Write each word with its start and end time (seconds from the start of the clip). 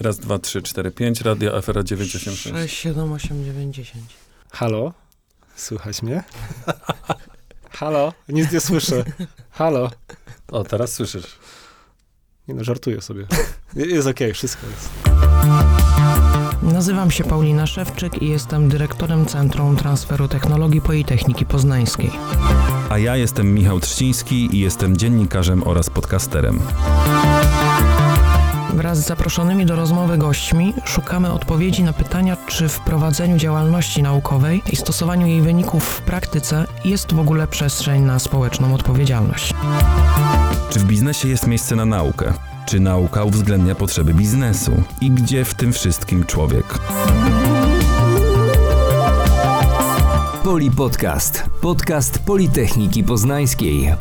Raz, 0.00 0.18
dwa, 0.18 0.38
trzy, 0.38 0.62
cztery, 0.62 0.90
pięć. 0.90 1.20
Radio 1.20 1.56
Afera 1.56 1.82
986. 1.82 2.56
6, 2.56 2.76
7, 2.76 3.12
8, 3.12 3.44
9, 3.44 3.76
10. 3.76 4.04
Halo? 4.52 4.92
Słychać 5.56 6.02
mnie? 6.02 6.22
Halo? 7.78 8.12
Nic 8.28 8.52
nie 8.52 8.60
słyszę. 8.60 9.04
Halo? 9.50 9.90
O, 10.52 10.64
teraz 10.64 10.92
słyszysz. 10.92 11.38
Nie 12.48 12.54
no, 12.54 12.64
żartuję 12.64 13.00
sobie. 13.00 13.26
Jest 13.76 14.08
okej, 14.08 14.32
wszystko 14.34 14.66
jest. 14.66 14.90
Nazywam 16.62 17.10
się 17.10 17.24
Paulina 17.24 17.66
Szewczyk 17.66 18.22
i 18.22 18.28
jestem 18.28 18.68
dyrektorem 18.68 19.26
Centrum 19.26 19.76
Transferu 19.76 20.28
Technologii 20.28 20.80
Politechniki 20.80 21.46
Poznańskiej. 21.46 22.10
A 22.90 22.98
ja 22.98 23.16
jestem 23.16 23.54
Michał 23.54 23.80
Trzciński 23.80 24.56
i 24.56 24.60
jestem 24.60 24.96
dziennikarzem 24.96 25.66
oraz 25.66 25.90
podcasterem. 25.90 26.60
Wraz 28.78 28.98
z 28.98 29.06
zaproszonymi 29.06 29.66
do 29.66 29.76
rozmowy 29.76 30.18
gośćmi 30.18 30.74
szukamy 30.84 31.32
odpowiedzi 31.32 31.82
na 31.82 31.92
pytania, 31.92 32.36
czy 32.46 32.68
w 32.68 32.80
prowadzeniu 32.80 33.36
działalności 33.36 34.02
naukowej 34.02 34.62
i 34.72 34.76
stosowaniu 34.76 35.26
jej 35.26 35.42
wyników 35.42 35.84
w 35.84 36.02
praktyce 36.02 36.66
jest 36.84 37.14
w 37.14 37.18
ogóle 37.18 37.46
przestrzeń 37.46 38.02
na 38.02 38.18
społeczną 38.18 38.74
odpowiedzialność. 38.74 39.54
Czy 40.70 40.78
w 40.78 40.84
biznesie 40.84 41.28
jest 41.28 41.46
miejsce 41.46 41.76
na 41.76 41.84
naukę? 41.84 42.32
Czy 42.66 42.80
nauka 42.80 43.24
uwzględnia 43.24 43.74
potrzeby 43.74 44.14
biznesu? 44.14 44.82
I 45.00 45.10
gdzie 45.10 45.44
w 45.44 45.54
tym 45.54 45.72
wszystkim 45.72 46.24
człowiek? 46.24 46.78
Poli 50.44 50.70
Podcast. 50.70 51.44
Podcast 51.60 52.18
Politechniki 52.18 53.04
Poznańskiej. 53.04 53.94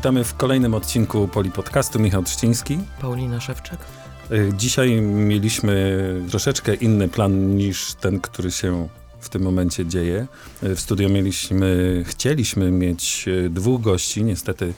Witamy 0.00 0.24
w 0.24 0.34
kolejnym 0.36 0.74
odcinku 0.74 1.28
Poli 1.28 1.50
Podcastu. 1.50 1.98
Michał 2.00 2.22
Trzciński. 2.22 2.78
Paulina 3.00 3.40
Szewczyk. 3.40 3.78
Y, 4.32 4.52
Dzisiaj 4.56 5.00
mieliśmy 5.00 6.02
troszeczkę 6.30 6.74
inny 6.74 7.08
plan 7.08 7.56
niż 7.56 7.94
ten, 7.94 8.20
który 8.20 8.50
się 8.50 8.88
w 9.20 9.28
tym 9.28 9.42
momencie 9.42 9.86
dzieje. 9.86 10.26
Y, 10.62 10.76
W 10.76 10.80
studio 10.80 11.08
mieliśmy, 11.08 12.02
chcieliśmy 12.06 12.70
mieć 12.70 13.24
y, 13.28 13.50
dwóch 13.50 13.80
gości, 13.80 14.24
niestety 14.24 14.74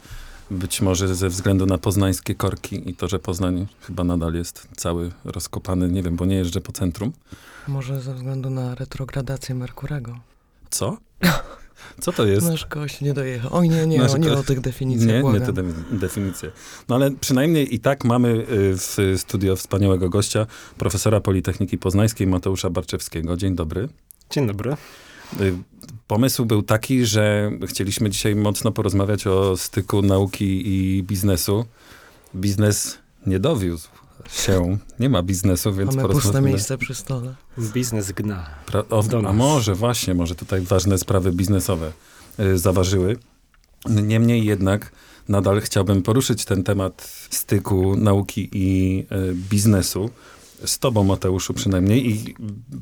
być 0.51 0.81
może 0.81 1.15
ze 1.15 1.29
względu 1.29 1.67
na 1.67 1.79
poznańskie 1.79 2.35
korki 2.35 2.91
i 2.91 2.95
to, 2.95 3.09
że 3.09 3.19
Poznań 3.19 3.67
chyba 3.81 4.05
nadal 4.05 4.35
jest 4.35 4.69
cały 4.77 5.11
rozkopany, 5.25 5.89
nie 5.89 6.03
wiem, 6.03 6.17
bo 6.17 6.25
nie 6.25 6.37
jeżdżę 6.37 6.61
po 6.61 6.73
centrum. 6.73 7.13
Może 7.69 8.01
ze 8.01 8.15
względu 8.15 8.51
na 8.51 8.75
retrogradację 8.75 9.55
Merkurego. 9.55 10.19
Co? 10.71 10.97
Co 12.01 12.13
to 12.13 12.27
jest? 12.27 12.47
Nasz 12.47 12.67
gość 12.67 13.01
nie 13.01 13.15
dojechał. 13.15 13.51
Oj 13.55 13.69
nie, 13.69 13.87
nie, 13.87 13.99
Nasz 13.99 14.15
o, 14.15 14.17
nie 14.19 14.29
gość- 14.29 14.41
o 14.41 14.45
tych 14.45 14.61
definicjach, 14.61 15.09
Nie, 15.09 15.15
nie 15.15 15.21
błagam. 15.21 15.43
te 15.47 15.53
de- 15.53 15.73
definicje. 15.99 16.51
No 16.89 16.95
ale 16.95 17.11
przynajmniej 17.11 17.75
i 17.75 17.81
tak 17.81 18.05
mamy 18.05 18.29
y, 18.29 18.45
w 18.77 19.15
studio 19.17 19.57
wspaniałego 19.57 20.09
gościa, 20.09 20.47
profesora 20.79 21.21
Politechniki 21.21 21.79
Poznańskiej 21.79 22.27
Mateusza 22.27 22.71
Barczewskiego. 22.71 23.37
Dzień 23.37 23.55
dobry. 23.57 23.89
Dzień 24.31 24.47
dobry. 24.47 24.77
Y, 25.41 25.55
Pomysł 26.07 26.45
był 26.47 26.63
taki, 26.63 27.07
że 27.07 27.51
chcieliśmy 27.67 28.11
dzisiaj 28.11 28.35
mocno 28.37 28.73
porozmawiać 28.73 29.27
o 29.27 29.57
styku 29.57 30.03
nauki 30.03 30.63
i 30.69 31.03
biznesu. 31.03 31.65
Biznes 32.37 32.99
nie 33.27 33.39
dowiózł 33.39 33.89
się, 34.31 34.79
nie 35.01 35.09
ma 35.09 35.23
biznesu, 35.23 35.75
więc 35.75 35.97
Mamy 35.97 36.09
puste 36.09 36.41
miejsce 36.41 36.79
przy 36.79 36.95
stole. 36.95 37.35
Biznes 37.59 38.13
gna. 38.13 38.47
Pra- 38.67 38.85
o, 38.91 39.03
do 39.03 39.29
a 39.29 39.33
może 39.33 39.75
właśnie, 39.75 40.15
może 40.15 40.35
tutaj 40.35 40.61
ważne 40.61 40.99
sprawy 40.99 41.33
biznesowe 41.33 41.93
y, 42.41 42.59
zaważyły. 42.59 43.17
Niemniej 43.89 44.45
jednak 44.45 44.93
nadal 45.29 45.61
chciałbym 45.61 46.03
poruszyć 46.03 46.45
ten 46.45 46.63
temat 46.63 47.27
styku 47.31 47.97
nauki 47.97 48.49
i 48.53 48.99
y, 49.13 49.35
biznesu. 49.35 50.11
Z 50.65 50.79
tobą, 50.79 51.05
Mateuszu, 51.05 51.55
przynajmniej, 51.55 52.11
i 52.11 52.35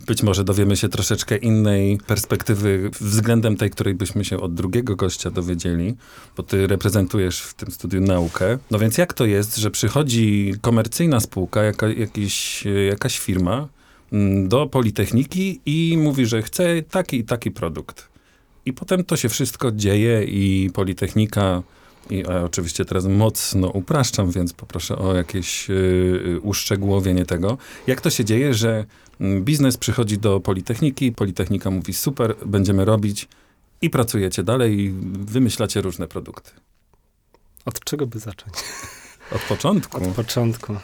być 0.06 0.22
może 0.22 0.44
dowiemy 0.44 0.76
się 0.76 0.88
troszeczkę 0.88 1.36
innej 1.36 1.98
perspektywy 2.06 2.90
względem 3.00 3.56
tej, 3.56 3.70
której 3.70 3.94
byśmy 3.94 4.24
się 4.24 4.40
od 4.40 4.54
drugiego 4.54 4.96
gościa 4.96 5.30
dowiedzieli, 5.30 5.94
bo 6.36 6.42
ty 6.42 6.66
reprezentujesz 6.66 7.40
w 7.40 7.54
tym 7.54 7.70
studiu 7.70 8.00
naukę. 8.00 8.58
No 8.70 8.78
więc 8.78 8.98
jak 8.98 9.12
to 9.12 9.26
jest, 9.26 9.56
że 9.56 9.70
przychodzi 9.70 10.54
komercyjna 10.60 11.20
spółka, 11.20 11.62
jaka, 11.62 11.88
jakiś, 11.88 12.64
jakaś 12.88 13.18
firma, 13.18 13.68
mm, 14.12 14.48
do 14.48 14.66
Politechniki 14.66 15.60
i 15.66 15.96
mówi, 15.98 16.26
że 16.26 16.42
chce 16.42 16.82
taki 16.82 17.16
i 17.16 17.24
taki 17.24 17.50
produkt. 17.50 18.08
I 18.66 18.72
potem 18.72 19.04
to 19.04 19.16
się 19.16 19.28
wszystko 19.28 19.72
dzieje 19.72 20.24
i 20.24 20.70
Politechnika, 20.74 21.62
i 22.10 22.26
a 22.26 22.42
oczywiście 22.44 22.84
teraz 22.84 23.06
mocno 23.06 23.68
upraszczam, 23.68 24.30
więc 24.30 24.52
poproszę 24.52 24.98
o 24.98 25.14
jakieś 25.14 25.70
y, 25.70 25.72
y, 25.72 26.40
uszczegółowienie 26.40 27.26
tego. 27.26 27.58
Jak 27.86 28.00
to 28.00 28.10
się 28.10 28.24
dzieje, 28.24 28.54
że 28.54 28.84
mm, 29.20 29.44
biznes 29.44 29.76
przychodzi 29.76 30.18
do 30.18 30.40
Politechniki, 30.40 31.12
Politechnika 31.12 31.70
mówi 31.70 31.94
super, 31.94 32.34
będziemy 32.46 32.84
robić 32.84 33.28
i 33.82 33.90
pracujecie 33.90 34.42
dalej 34.42 34.80
i 34.80 34.90
wymyślacie 35.12 35.80
różne 35.80 36.08
produkty. 36.08 36.50
Od 37.64 37.84
czego 37.84 38.06
by 38.06 38.18
zacząć? 38.18 38.54
Od 39.36 39.42
początku 39.42 40.04
Od 40.08 40.14
początku. 40.14 40.76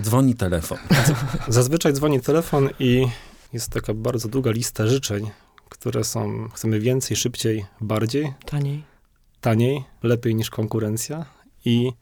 dzwoni 0.00 0.34
telefon. 0.34 0.78
Zazwyczaj 1.48 1.92
dzwoni 1.92 2.20
telefon 2.20 2.68
i 2.78 3.06
jest 3.52 3.70
taka 3.70 3.94
bardzo 3.94 4.28
długa 4.28 4.50
lista 4.50 4.86
życzeń, 4.86 5.30
które 5.68 6.04
są, 6.04 6.48
chcemy 6.54 6.80
więcej, 6.80 7.16
szybciej, 7.16 7.64
bardziej, 7.80 8.32
Taniej. 8.46 8.93
Taniej, 9.44 9.84
lepiej 10.02 10.34
niż 10.34 10.50
konkurencja 10.50 11.26
i 11.64 11.92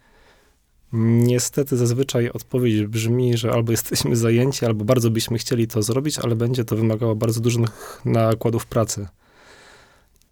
niestety 0.92 1.76
zazwyczaj 1.76 2.30
odpowiedź 2.30 2.86
brzmi, 2.86 3.36
że 3.36 3.52
albo 3.52 3.72
jesteśmy 3.72 4.16
zajęci, 4.16 4.66
albo 4.66 4.84
bardzo 4.84 5.10
byśmy 5.10 5.38
chcieli 5.38 5.68
to 5.68 5.82
zrobić, 5.82 6.18
ale 6.18 6.36
będzie 6.36 6.64
to 6.64 6.76
wymagało 6.76 7.14
bardzo 7.14 7.40
dużych 7.40 8.00
nakładów 8.04 8.66
pracy. 8.66 9.08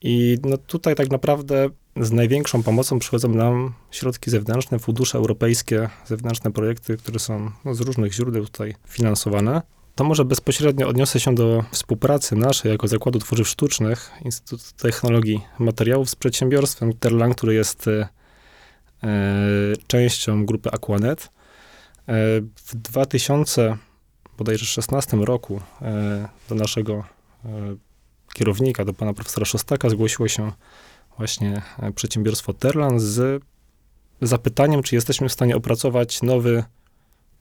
I 0.00 0.38
no 0.42 0.56
tutaj 0.56 0.94
tak 0.94 1.10
naprawdę 1.10 1.68
z 1.96 2.12
największą 2.12 2.62
pomocą 2.62 2.98
przychodzą 2.98 3.28
nam 3.28 3.74
środki 3.90 4.30
zewnętrzne, 4.30 4.78
fundusze 4.78 5.18
europejskie, 5.18 5.88
zewnętrzne 6.06 6.50
projekty, 6.50 6.96
które 6.96 7.18
są 7.18 7.50
no, 7.64 7.74
z 7.74 7.80
różnych 7.80 8.12
źródeł 8.12 8.44
tutaj 8.44 8.74
finansowane. 8.88 9.62
To 9.94 10.04
może 10.04 10.24
bezpośrednio 10.24 10.88
odniosę 10.88 11.20
się 11.20 11.34
do 11.34 11.64
współpracy 11.70 12.36
naszej 12.36 12.72
jako 12.72 12.88
Zakładu 12.88 13.18
Tworzyw 13.18 13.48
Sztucznych, 13.48 14.10
Instytutu 14.24 14.64
Technologii 14.76 15.40
Materiałów 15.58 16.10
z 16.10 16.16
przedsiębiorstwem 16.16 16.92
Terlan, 16.92 17.34
który 17.34 17.54
jest 17.54 17.88
e, 17.88 18.08
e, 19.02 19.08
częścią 19.86 20.46
grupy 20.46 20.70
Aquanet. 20.70 21.22
E, 21.22 21.30
w 22.56 22.74
2000 22.74 23.76
bodajże 24.40 24.66
16 24.66 25.16
roku 25.16 25.60
e, 25.82 26.28
do 26.48 26.54
naszego 26.54 27.04
e, 27.44 27.76
kierownika, 28.34 28.84
do 28.84 28.92
pana 28.92 29.14
profesora 29.14 29.46
Szostaka 29.46 29.88
zgłosiło 29.88 30.28
się 30.28 30.52
właśnie 31.16 31.62
e, 31.78 31.92
przedsiębiorstwo 31.92 32.52
Terlan 32.52 33.00
z 33.00 33.42
zapytaniem, 34.22 34.82
czy 34.82 34.94
jesteśmy 34.94 35.28
w 35.28 35.32
stanie 35.32 35.56
opracować 35.56 36.22
nowy 36.22 36.64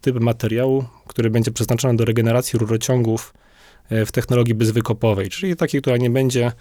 typ 0.02 0.20
materiału, 0.20 0.86
który 1.08 1.30
będzie 1.30 1.52
przeznaczony 1.52 1.98
do 1.98 2.06
regeneracji 2.06 2.60
rurociągów 2.60 3.34
e, 3.90 4.06
w 4.06 4.12
technologii 4.12 4.56
bezwykopowej, 4.56 5.30
czyli 5.30 5.56
takiej, 5.56 5.82
która 5.82 5.98
nie 5.98 6.10
będzie 6.10 6.52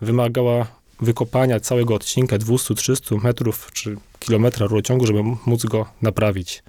wymagała 0.00 0.66
wykopania 1.00 1.60
całego 1.60 1.94
odcinka 1.94 2.36
200-300 2.38 3.24
metrów 3.24 3.70
czy 3.72 3.96
kilometra 4.18 4.66
rurociągu, 4.66 5.06
żeby 5.06 5.22
móc 5.46 5.64
go 5.64 5.86
naprawić. 6.02 6.62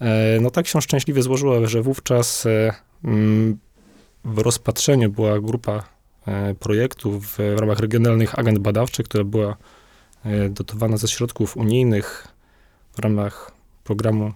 E, 0.00 0.40
No 0.40 0.50
tak 0.50 0.66
się 0.66 0.82
szczęśliwie 0.82 1.22
złożyło, 1.22 1.66
że 1.66 1.82
wówczas 1.82 2.46
e, 2.46 2.74
mm, 3.04 3.58
w 4.24 4.38
rozpatrzeniu 4.38 5.10
była 5.10 5.40
grupa 5.40 6.00
projektów 6.60 7.26
w, 7.26 7.38
ramach 7.58 7.78
regionalnych 7.78 8.38
agent 8.38 8.58
badawczych, 8.58 9.06
która 9.06 9.24
była 9.24 9.56
dotowana 10.50 10.96
ze 10.96 11.08
środków 11.08 11.56
unijnych 11.56 12.28
w 12.92 12.98
ramach 12.98 13.52
programu 13.84 14.32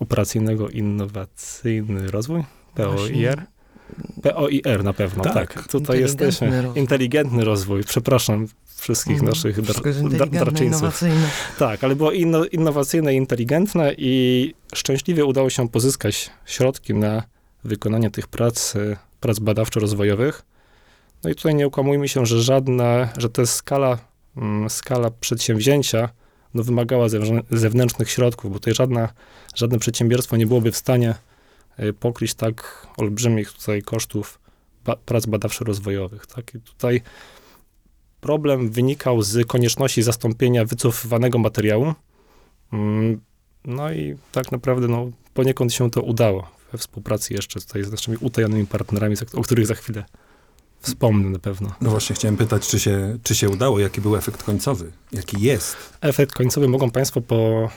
operacyjnego 0.00 0.68
Innowacyjny 0.68 2.10
Rozwój, 2.10 2.44
POIR. 2.74 3.42
POIR 4.22 4.84
na 4.84 4.92
pewno, 4.92 5.24
Tak. 5.24 5.34
tak. 5.54 5.68
Tutaj 5.68 6.00
jesteśmy. 6.00 6.62
rozwój. 6.62 6.80
Inteligentny 6.80 7.44
rozwój. 7.44 7.84
Przepraszam 7.84 8.46
wszystkich 8.76 9.12
Mhm. 9.16 9.28
naszych 9.30 9.60
dar, 10.18 10.30
darczyńców. 10.30 11.00
Tak, 11.58 11.84
ale 11.84 11.96
było 11.96 12.12
inno, 12.12 12.44
innowacyjne 12.44 13.14
i 13.14 13.16
inteligentne 13.16 13.94
i 13.98 14.54
szczęśliwie 14.74 15.24
udało 15.24 15.50
się 15.50 15.68
pozyskać 15.68 16.30
środki 16.46 16.94
na 16.94 17.22
wykonanie 17.64 18.10
tych 18.10 18.26
prac, 18.28 18.76
y, 18.76 18.96
prac 19.20 19.38
badawczo-rozwojowych. 19.38 20.42
No 21.24 21.30
i 21.30 21.34
tutaj 21.34 21.54
nie 21.54 21.66
ukłamujmy 21.66 22.08
się, 22.08 22.26
że 22.26 22.42
żadna, 22.42 23.08
że 23.16 23.30
to 23.30 23.40
jest 23.42 23.52
skala, 23.54 23.98
mm, 24.36 24.70
skala 24.70 25.10
przedsięwzięcia 25.10 26.08
no, 26.54 26.62
wymagała 26.62 27.06
zewnę- 27.08 27.42
zewnętrznych 27.50 28.10
środków, 28.10 28.52
bo 28.52 28.58
tutaj 28.58 28.74
żadna, 28.74 29.08
żadne 29.54 29.78
przedsiębiorstwo 29.78 30.36
nie 30.36 30.46
byłoby 30.46 30.72
w 30.72 30.76
stanie 30.76 31.14
y, 31.80 31.92
pokryć 31.92 32.34
tak 32.34 32.86
olbrzymich 32.96 33.52
tutaj 33.52 33.82
kosztów 33.82 34.38
ba- 34.84 34.96
prac 34.96 35.26
badawczo-rozwojowych. 35.26 36.26
Tak? 36.26 36.54
I 36.54 36.60
tutaj 36.60 37.00
problem 38.20 38.70
wynikał 38.70 39.22
z 39.22 39.46
konieczności 39.46 40.02
zastąpienia 40.02 40.64
wycofywanego 40.64 41.38
materiału. 41.38 41.94
Mm, 42.72 43.20
No 43.64 43.92
i 43.92 44.16
tak 44.32 44.52
naprawdę 44.52 44.88
no, 44.88 45.10
poniekąd 45.34 45.72
się 45.74 45.90
to 45.90 46.02
udało 46.02 46.50
we 46.72 46.78
współpracy 46.78 47.34
jeszcze 47.34 47.60
tutaj 47.60 47.84
z 47.84 47.90
naszymi 47.90 48.16
utajonymi 48.20 48.66
partnerami, 48.66 49.16
o 49.34 49.42
których 49.42 49.66
za 49.66 49.74
chwilę 49.74 50.04
wspomnę 50.84 51.30
na 51.30 51.38
pewno. 51.38 51.72
No 51.80 51.90
właśnie 51.90 52.16
chciałem 52.16 52.36
pytać, 52.36 52.68
czy 52.68 52.80
się, 52.80 53.18
czy 53.22 53.34
się 53.34 53.48
udało, 53.48 53.78
jaki 53.78 54.00
był 54.00 54.16
efekt 54.16 54.42
końcowy, 54.42 54.92
jaki 55.12 55.40
jest. 55.40 55.76
Efekt 56.00 56.32
końcowy 56.32 56.68
mogą 56.68 56.90
Państwo 56.90 57.20
po, 57.20 57.70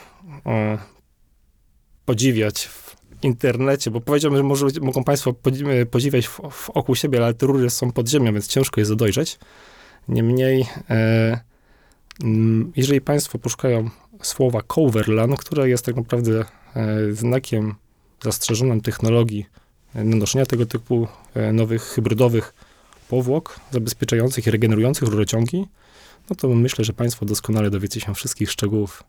e, 0.46 0.78
podziwiać 2.04 2.66
w 2.66 2.96
internecie, 3.22 3.90
bo 3.90 4.00
powiedziałbym, 4.00 4.36
że 4.36 4.42
może, 4.42 4.66
mogą 4.80 5.04
Państwo 5.04 5.34
e, 5.66 5.86
podziwiać 5.86 6.28
w, 6.28 6.40
w 6.50 6.70
oku 6.70 6.94
siebie, 6.94 7.24
ale 7.24 7.34
te 7.34 7.46
rury 7.46 7.70
są 7.70 7.92
pod 7.92 8.08
ziemią, 8.08 8.32
więc 8.32 8.46
ciężko 8.46 8.80
jest 8.80 8.94
dojrzeć. 8.94 9.38
Niemniej, 10.08 10.66
e, 10.90 11.40
jeżeli 12.76 13.00
Państwo 13.00 13.38
poszukają 13.38 13.90
słowa 14.22 14.62
Coverlan, 14.62 15.36
które 15.36 15.68
jest 15.68 15.84
tak 15.84 15.96
naprawdę 15.96 16.44
e, 16.74 17.12
znakiem 17.12 17.74
zastrzeżonym 18.22 18.80
technologii 18.80 19.46
e, 19.94 20.04
nanoszenia 20.04 20.46
tego 20.46 20.66
typu 20.66 21.08
e, 21.34 21.52
nowych, 21.52 21.82
hybrydowych 21.82 22.54
powłok 23.08 23.60
zabezpieczających 23.70 24.46
i 24.46 24.50
regenerujących 24.50 25.08
rurociągi, 25.08 25.66
no 26.30 26.36
to 26.36 26.48
myślę, 26.48 26.84
że 26.84 26.92
Państwo 26.92 27.26
doskonale 27.26 27.70
dowiecie 27.70 28.00
się 28.00 28.14
wszystkich 28.14 28.50
szczegółów 28.50 29.02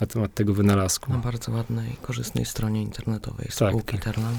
na 0.00 0.06
temat 0.06 0.34
tego 0.34 0.54
wynalazku. 0.54 1.12
Na 1.12 1.18
bardzo 1.18 1.52
ładnej, 1.52 1.96
korzystnej 2.02 2.44
stronie 2.44 2.82
internetowej 2.82 3.46
Tak, 3.58 3.68
spółki 3.68 3.92
tak. 3.92 4.04
Terlan. 4.04 4.34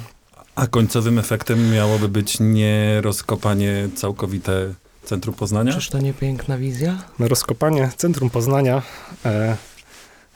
A 0.56 0.68
końcowym 0.68 1.20
efektem 1.20 1.72
miałoby 1.72 2.08
być 2.08 2.40
nie 2.40 3.02
rozkopanie 3.02 3.90
całkowite 3.96 4.74
centrum 5.04 5.36
Poznania? 5.36 5.74
Czyż 5.74 5.90
to 5.90 6.00
nie 6.00 6.14
piękna 6.14 6.58
wizja? 6.58 7.04
Na 7.20 7.28
rozkopanie 7.28 7.92
Centrum 7.98 8.30
Poznania 8.30 8.82
e, 9.26 9.58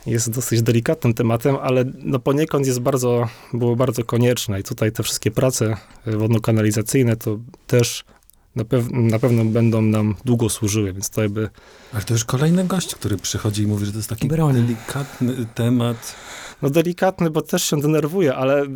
jest 0.06 0.29
dosyć 0.29 0.62
delikatnym 0.62 1.13
tematem, 1.13 1.57
ale 1.62 1.86
no 2.03 2.19
poniekąd 2.19 2.68
jest 2.68 2.79
bardzo, 2.79 3.29
było 3.53 3.75
bardzo 3.75 4.03
konieczne 4.03 4.59
i 4.59 4.63
tutaj 4.63 4.91
te 4.91 5.03
wszystkie 5.03 5.31
prace 5.31 5.77
e, 6.07 6.12
wodno-kanalizacyjne 6.12 7.15
to 7.15 7.38
też 7.68 8.06
na, 8.55 8.63
pew- 8.63 8.91
na 8.91 9.19
pewno 9.19 9.45
będą 9.45 9.81
nam 9.81 10.15
długo 10.25 10.50
służyły, 10.50 10.94
więc 10.94 11.09
to 11.09 11.21
jakby 11.21 11.50
Ale 11.94 12.03
to 12.03 12.13
już 12.13 12.25
kolejny 12.25 12.65
gość, 12.65 12.95
który 12.95 13.17
przychodzi 13.17 13.63
i 13.63 13.67
mówi, 13.67 13.85
że 13.85 13.91
to 13.91 13.97
jest 13.97 14.09
taki 14.09 14.27
Broni. 14.27 14.61
delikatny 14.61 15.45
temat. 15.55 16.15
No 16.61 16.69
delikatny, 16.69 17.29
bo 17.29 17.41
też 17.41 17.63
się 17.63 17.81
denerwuje, 17.81 18.35
ale 18.35 18.63
y, 18.63 18.67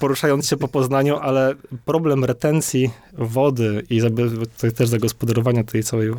poruszając 0.00 0.46
się 0.48 0.56
po 0.56 0.68
Poznaniu, 0.68 1.16
ale 1.16 1.54
problem 1.84 2.24
retencji 2.24 2.90
wody 3.12 3.86
i 3.90 4.00
też 4.76 4.88
zagospodarowania 4.88 5.64
tej 5.64 5.84
całej 5.84 6.08
y, 6.08 6.14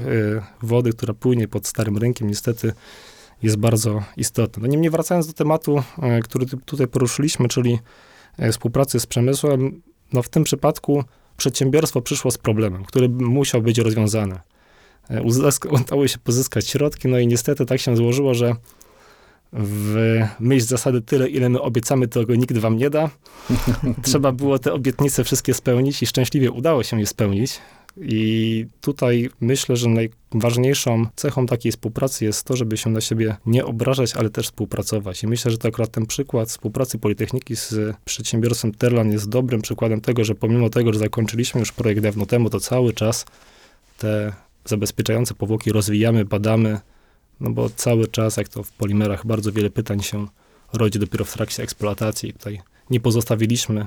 wody, 0.61 0.93
która 0.93 1.13
płynie 1.13 1.47
pod 1.47 1.67
Starym 1.67 1.97
Rynkiem, 1.97 2.27
niestety 2.27 2.73
jest 3.43 3.57
bardzo 3.57 4.03
istotny. 4.17 4.61
No 4.61 4.67
niemniej 4.67 4.89
wracając 4.89 5.27
do 5.27 5.33
tematu, 5.33 5.77
y, 5.79 5.83
który 6.23 6.45
tu- 6.45 6.57
tutaj 6.57 6.87
poruszyliśmy, 6.87 7.47
czyli 7.47 7.79
współpracy 8.51 8.99
z 8.99 9.05
przemysłem, 9.05 9.81
no 10.13 10.21
w 10.23 10.29
tym 10.29 10.43
przypadku 10.43 11.03
przedsiębiorstwo 11.41 12.01
przyszło 12.01 12.31
z 12.31 12.37
problemem, 12.37 12.85
który 12.85 13.09
musiał 13.09 13.61
być 13.61 13.77
rozwiązany. 13.77 14.39
Uzysk- 15.09 15.73
Udało 15.81 16.07
się 16.07 16.17
pozyskać 16.17 16.67
środki, 16.67 17.07
no 17.07 17.19
i 17.19 17.27
niestety 17.27 17.65
tak 17.65 17.79
się 17.79 17.95
złożyło, 17.97 18.33
że 18.33 18.55
w 19.53 20.21
myśl 20.39 20.65
zasady 20.65 21.01
tyle, 21.01 21.29
ile 21.29 21.49
my 21.49 21.61
obiecamy, 21.61 22.07
tego 22.07 22.35
nikt 22.35 22.57
wam 22.57 22.77
nie 22.77 22.89
da. 22.89 23.09
Trzeba 24.03 24.31
było 24.31 24.59
te 24.59 24.73
obietnice 24.73 25.23
wszystkie 25.23 25.53
spełnić 25.53 26.03
i 26.03 26.07
szczęśliwie 26.07 26.51
udało 26.51 26.83
się 26.83 26.99
je 26.99 27.07
spełnić. 27.07 27.59
I 27.97 28.65
tutaj 28.81 29.29
myślę, 29.41 29.75
że 29.75 29.89
najważniejszą 29.89 31.05
cechą 31.15 31.45
takiej 31.45 31.71
współpracy 31.71 32.25
jest 32.25 32.43
to, 32.43 32.55
żeby 32.55 32.77
się 32.77 32.89
na 32.89 33.01
siebie 33.01 33.35
nie 33.45 33.65
obrażać, 33.65 34.15
ale 34.15 34.29
też 34.29 34.45
współpracować. 34.45 35.23
I 35.23 35.27
myślę, 35.27 35.51
że 35.51 35.57
to 35.57 35.67
akurat 35.67 35.91
ten 35.91 36.05
przykład 36.05 36.49
współpracy 36.49 36.97
Politechniki 36.97 37.55
z 37.55 37.95
przedsiębiorstwem 38.05 38.71
Terlan 38.71 39.11
jest 39.11 39.29
dobrym 39.29 39.61
przykładem 39.61 40.01
tego, 40.01 40.23
że 40.23 40.35
pomimo 40.35 40.69
tego, 40.69 40.93
że 40.93 40.99
zakończyliśmy 40.99 41.59
już 41.59 41.71
projekt 41.71 42.01
dawno 42.01 42.25
temu, 42.25 42.49
to 42.49 42.59
cały 42.59 42.93
czas 42.93 43.25
te 43.97 44.33
zabezpieczające 44.65 45.33
powłoki 45.33 45.71
rozwijamy, 45.71 46.25
badamy, 46.25 46.79
no 47.39 47.49
bo 47.49 47.69
cały 47.69 48.07
czas, 48.07 48.37
jak 48.37 48.49
to 48.49 48.63
w 48.63 48.71
polimerach, 48.71 49.25
bardzo 49.25 49.51
wiele 49.51 49.69
pytań 49.69 50.01
się 50.01 50.27
rodzi 50.73 50.99
dopiero 50.99 51.25
w 51.25 51.33
trakcie 51.33 51.63
eksploatacji. 51.63 52.33
Tutaj 52.33 52.61
nie 52.89 52.99
pozostawiliśmy 52.99 53.85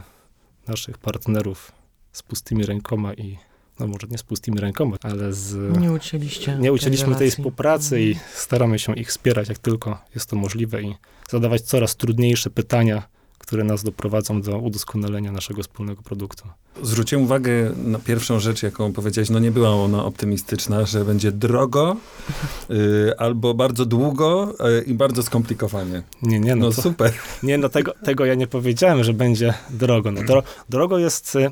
naszych 0.68 0.98
partnerów 0.98 1.72
z 2.12 2.22
pustymi 2.22 2.66
rękoma 2.66 3.14
i, 3.14 3.38
no 3.80 3.86
może 3.86 4.06
nie 4.10 4.18
z 4.18 4.22
pustymi 4.22 4.58
rękoma, 4.60 4.96
ale 5.02 5.32
z... 5.32 5.78
Nie 5.80 5.92
ucięliście. 5.92 6.56
Nie 6.60 6.72
ucięliśmy 6.72 7.14
tej 7.16 7.30
współpracy 7.30 8.00
i 8.02 8.08
Mhm. 8.12 8.26
staramy 8.34 8.78
się 8.78 8.94
ich 8.94 9.08
wspierać, 9.08 9.48
jak 9.48 9.58
tylko 9.58 9.98
jest 10.14 10.30
to 10.30 10.36
możliwe 10.36 10.82
i 10.82 10.94
zadawać 11.30 11.60
coraz 11.62 11.96
trudniejsze 11.96 12.50
pytania, 12.50 13.02
które 13.38 13.64
nas 13.64 13.82
doprowadzą 13.84 14.42
do 14.42 14.58
udoskonalenia 14.58 15.32
naszego 15.32 15.62
wspólnego 15.62 16.02
produktu. 16.02 16.44
Zwróciłem 16.82 17.24
uwagę 17.24 17.72
na 17.84 17.98
pierwszą 17.98 18.40
rzecz, 18.40 18.62
jaką 18.62 18.92
powiedziałeś, 18.92 19.30
no 19.30 19.38
nie 19.38 19.50
była 19.50 19.70
ona 19.70 20.04
optymistyczna, 20.04 20.86
że 20.86 21.04
będzie 21.04 21.32
drogo 21.32 21.96
y, 22.70 23.12
albo 23.18 23.54
bardzo 23.54 23.84
długo 23.86 24.54
y, 24.80 24.84
i 24.84 24.94
bardzo 24.94 25.22
skomplikowanie. 25.22 26.02
Nie, 26.22 26.40
nie, 26.40 26.54
no, 26.56 26.66
No 26.66 26.72
to, 26.72 26.82
super. 26.82 27.12
Nie, 27.42 27.58
no 27.58 27.68
tego, 27.68 27.92
tego 28.04 28.24
ja 28.24 28.34
nie 28.34 28.46
powiedziałem, 28.46 29.04
że 29.04 29.12
będzie 29.12 29.54
drogo. 29.70 30.12
No, 30.12 30.22
dro, 30.22 30.42
drogo 30.68 30.98
jest, 30.98 31.36
y, 31.36 31.50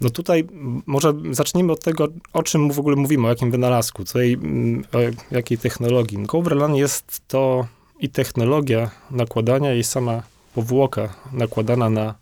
no 0.00 0.10
tutaj 0.10 0.46
może 0.86 1.14
zacznijmy 1.30 1.72
od 1.72 1.84
tego, 1.84 2.08
o 2.32 2.42
czym 2.42 2.70
w 2.70 2.78
ogóle 2.78 2.96
mówimy, 2.96 3.26
o 3.26 3.30
jakim 3.30 3.50
wynalazku, 3.50 4.04
tutaj, 4.04 4.32
mm, 4.32 4.84
o 4.92 4.98
jakiej 5.34 5.58
technologii. 5.58 6.26
Coverlan 6.26 6.74
jest 6.74 7.28
to 7.28 7.66
i 8.00 8.08
technologia 8.08 8.90
nakładania 9.10 9.74
i 9.74 9.84
sama 9.84 10.22
powłoka 10.54 11.14
nakładana 11.32 11.90
na 11.90 12.14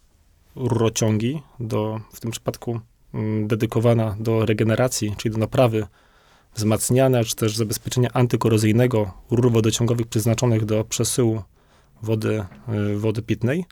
rurociągi, 0.57 1.43
do, 1.61 2.01
w 2.13 2.21
tym 2.21 2.31
przypadku 2.31 2.81
mm, 3.15 3.49
dedykowana 3.49 4.17
do 4.21 4.47
regeneracji, 4.47 5.15
czyli 5.17 5.33
do 5.33 5.39
naprawy 5.39 5.87
wzmacniania, 6.55 7.25
czy 7.25 7.37
też 7.37 7.57
zabezpieczenia 7.57 8.11
antykorozyjnego 8.13 9.13
rur 9.31 9.53
wodociągowych 9.53 10.07
przeznaczonych 10.07 10.65
do 10.65 10.85
przesyłu 10.85 11.43
wody, 12.03 12.45
y, 12.93 12.99
wody 12.99 13.23
pitnej. 13.23 13.65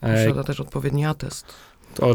E, 0.00 0.24
Posiada 0.24 0.44
też 0.44 0.60
odpowiedni 0.60 1.04
atest. 1.04 1.46
To 1.94 2.14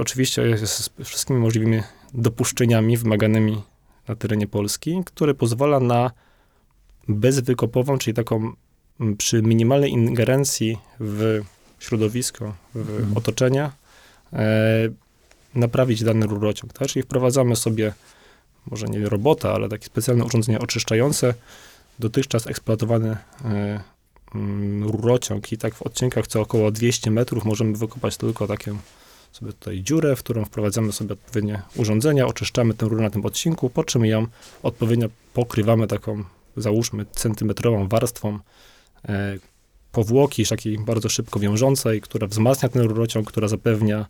oczywiście 0.00 0.42
jest 0.42 0.66
z 0.66 0.90
wszystkimi 1.04 1.38
możliwymi 1.38 1.82
dopuszczeniami 2.14 2.96
wymaganymi 2.96 3.62
na 4.08 4.16
terenie 4.16 4.46
Polski, 4.46 5.02
który 5.04 5.34
pozwala 5.34 5.80
na 5.80 6.10
bezwykopową, 7.08 7.98
czyli 7.98 8.14
taką 8.14 8.52
m, 9.00 9.16
przy 9.16 9.42
minimalnej 9.42 9.90
ingerencji 9.90 10.78
w 11.00 11.40
środowisko, 11.78 12.54
w 12.74 12.90
Mhm. 12.90 13.16
otoczenie, 13.16 13.70
e, 14.32 14.88
naprawić 15.54 16.04
dany 16.04 16.26
rurociąg. 16.26 16.72
Tak? 16.72 16.88
Czyli 16.88 17.02
wprowadzamy 17.02 17.56
sobie, 17.56 17.92
może 18.66 18.86
nie 18.86 19.08
robota, 19.08 19.52
ale 19.52 19.68
takie 19.68 19.84
specjalne 19.84 20.24
urządzenie 20.24 20.58
oczyszczające, 20.58 21.34
dotychczas 21.98 22.46
eksploatowany 22.46 23.16
e, 23.44 23.80
mm, 24.34 24.84
rurociąg 24.84 25.52
i 25.52 25.58
tak 25.58 25.74
w 25.74 25.82
odcinkach 25.82 26.26
co 26.26 26.40
około 26.40 26.70
200 26.70 27.10
metrów 27.10 27.44
możemy 27.44 27.76
wykopać 27.76 28.16
tylko 28.16 28.46
taką 28.46 28.78
sobie 29.32 29.52
tutaj 29.52 29.82
dziurę, 29.82 30.16
w 30.16 30.18
którą 30.18 30.44
wprowadzamy 30.44 30.92
sobie 30.92 31.12
odpowiednie 31.12 31.62
urządzenia, 31.76 32.26
oczyszczamy 32.26 32.74
tę 32.74 32.86
rurę 32.86 33.02
na 33.02 33.10
tym 33.10 33.26
odcinku, 33.26 33.70
po 33.70 33.84
czym 33.84 34.04
ją 34.04 34.26
odpowiednio 34.62 35.08
pokrywamy 35.34 35.86
taką, 35.86 36.24
załóżmy, 36.56 37.06
centymetrową 37.12 37.88
warstwą 37.88 38.38
e, 39.08 39.38
powłoki, 39.92 40.46
takiej 40.46 40.78
bardzo 40.78 41.08
szybko 41.08 41.40
wiążącej, 41.40 42.00
która 42.00 42.26
wzmacnia 42.26 42.68
ten 42.68 42.82
rurociąg, 42.82 43.28
która 43.28 43.48
zapewnia 43.48 44.06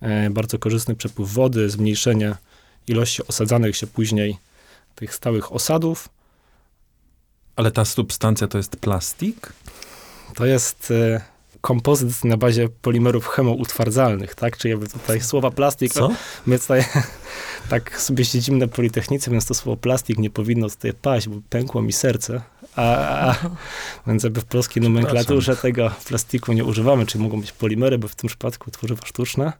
e, 0.00 0.30
bardzo 0.30 0.58
korzystny 0.58 0.94
przepływ 0.94 1.32
wody, 1.32 1.70
zmniejszenie 1.70 2.34
ilości 2.88 3.26
osadzanych 3.26 3.76
się 3.76 3.86
później 3.86 4.36
tych 4.94 5.14
stałych 5.14 5.52
osadów. 5.52 6.08
Ale 7.56 7.70
ta 7.70 7.84
substancja 7.84 8.48
to 8.48 8.58
jest 8.58 8.76
plastik? 8.76 9.52
To 10.34 10.46
jest 10.46 10.90
e, 10.90 11.20
kompozyt 11.62 12.24
na 12.24 12.36
bazie 12.36 12.68
polimerów 12.68 13.26
chemoutwardzalnych, 13.26 14.34
tak? 14.34 14.56
Czyli 14.56 14.70
jakby 14.70 14.88
tutaj 14.88 15.20
słowa 15.20 15.50
plastik, 15.50 15.92
Co? 15.92 16.10
my 16.46 16.58
tutaj 16.58 16.84
tak 17.70 18.00
sobie 18.00 18.24
siedzimy 18.24 18.58
na 18.58 18.66
Politechnice, 18.66 19.30
więc 19.30 19.46
to 19.46 19.54
słowo 19.54 19.76
plastik 19.76 20.18
nie 20.18 20.30
powinno 20.30 20.68
tutaj 20.68 20.92
paść, 20.92 21.28
bo 21.28 21.36
pękło 21.50 21.82
mi 21.82 21.92
serce. 21.92 22.42
A, 22.76 22.96
a, 23.28 23.34
więc 24.06 24.24
jakby 24.24 24.40
w 24.40 24.44
polskiej 24.44 24.82
nomenklaturze 24.82 25.56
tego 25.56 25.90
plastiku 26.08 26.52
nie 26.52 26.64
używamy, 26.64 27.06
czyli 27.06 27.24
mogą 27.24 27.40
być 27.40 27.52
polimery, 27.52 27.98
bo 27.98 28.08
w 28.08 28.14
tym 28.14 28.28
przypadku 28.28 28.70
tworzywa 28.70 29.06
sztuczne. 29.06 29.52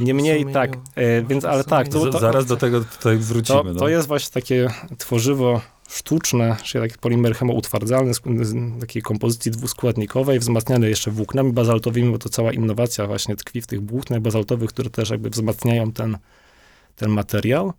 Niemniej 0.00 0.46
tak, 0.52 0.76
e, 0.94 1.22
więc 1.22 1.44
ale 1.44 1.64
tak, 1.64 1.88
to, 1.88 2.06
to, 2.06 2.18
zaraz 2.18 2.46
do 2.46 2.56
tego 2.56 2.80
tutaj 2.80 3.16
wrócimy. 3.16 3.58
to, 3.58 3.64
no. 3.64 3.74
to 3.74 3.88
jest 3.88 4.08
właśnie 4.08 4.30
takie 4.32 4.70
tworzywo 4.98 5.60
sztuczne, 5.88 6.56
czyli 6.64 6.88
taki 6.88 6.98
polimer 7.00 7.34
chemoutwardzalny 7.36 8.14
z, 8.14 8.20
z 8.42 8.80
takiej 8.80 9.02
kompozycji 9.02 9.50
dwuskładnikowej, 9.50 10.38
wzmacniany 10.38 10.88
jeszcze 10.88 11.10
włóknami 11.10 11.52
bazaltowymi, 11.52 12.12
bo 12.12 12.18
to 12.18 12.28
cała 12.28 12.52
innowacja 12.52 13.06
właśnie 13.06 13.36
tkwi 13.36 13.60
w 13.60 13.66
tych 13.66 13.86
włóknach 13.86 14.20
bazaltowych, 14.20 14.70
które 14.70 14.90
też 14.90 15.10
jakby 15.10 15.30
wzmacniają 15.30 15.92
ten, 15.92 16.18
ten 16.96 17.10
materiał. 17.10 17.72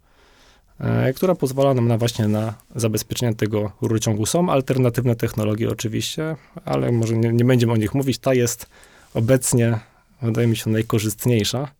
e, 0.80 1.14
która 1.14 1.36
pozwala 1.36 1.74
nam 1.74 1.88
na 1.88 1.98
właśnie 1.98 2.28
na 2.28 2.54
zabezpieczenie 2.76 3.36
tego 3.36 3.72
rurociągu. 3.82 4.26
Są 4.26 4.50
alternatywne 4.50 5.16
technologie 5.16 5.70
oczywiście, 5.70 6.36
ale 6.66 6.92
może 6.92 7.18
nie, 7.18 7.34
nie 7.34 7.46
będziemy 7.46 7.74
o 7.74 7.78
nich 7.78 7.94
mówić. 7.94 8.18
Ta 8.18 8.34
jest 8.34 8.70
obecnie, 9.14 9.80
wydaje 10.22 10.48
mi 10.48 10.58
się, 10.58 10.70
najkorzystniejsza. 10.70 11.76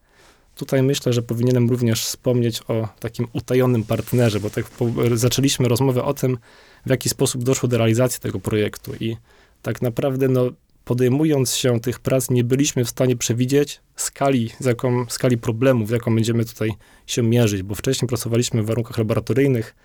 Tutaj 0.58 0.84
myślę, 0.84 1.14
że 1.14 1.22
powinienem 1.22 1.70
również 1.70 2.06
wspomnieć 2.06 2.62
o 2.68 2.88
takim 3.00 3.28
utajonym 3.34 3.84
partnerze, 3.84 4.40
bo 4.40 4.50
tak 4.50 4.66
zaczęliśmy 5.14 5.68
rozmowę 5.68 6.04
o 6.04 6.14
tym, 6.14 6.38
w 6.86 6.90
jaki 6.90 7.10
sposób 7.10 7.44
doszło 7.44 7.70
do 7.70 7.78
realizacji 7.78 8.20
tego 8.22 8.40
projektu 8.40 8.92
i 9.00 9.18
tak 9.62 9.82
naprawdę 9.82 10.28
no, 10.28 10.52
podejmując 10.86 11.56
się 11.56 11.80
tych 11.80 12.00
prac, 12.00 12.30
nie 12.30 12.44
byliśmy 12.44 12.86
w 12.86 12.90
stanie 12.90 13.16
przewidzieć 13.16 13.82
skali, 13.96 14.50
z 14.60 14.66
jaką, 14.66 15.06
skali 15.10 15.38
problemów, 15.38 15.88
z 15.88 15.92
jaką 15.92 16.16
będziemy 16.16 16.46
tutaj 16.46 16.72
się 17.08 17.24
mierzyć, 17.24 17.64
bo 17.64 17.76
wcześniej 17.76 18.10
pracowaliśmy 18.10 18.64
w 18.64 18.66
warunkach 18.66 18.98
laboratoryjnych 18.98 19.76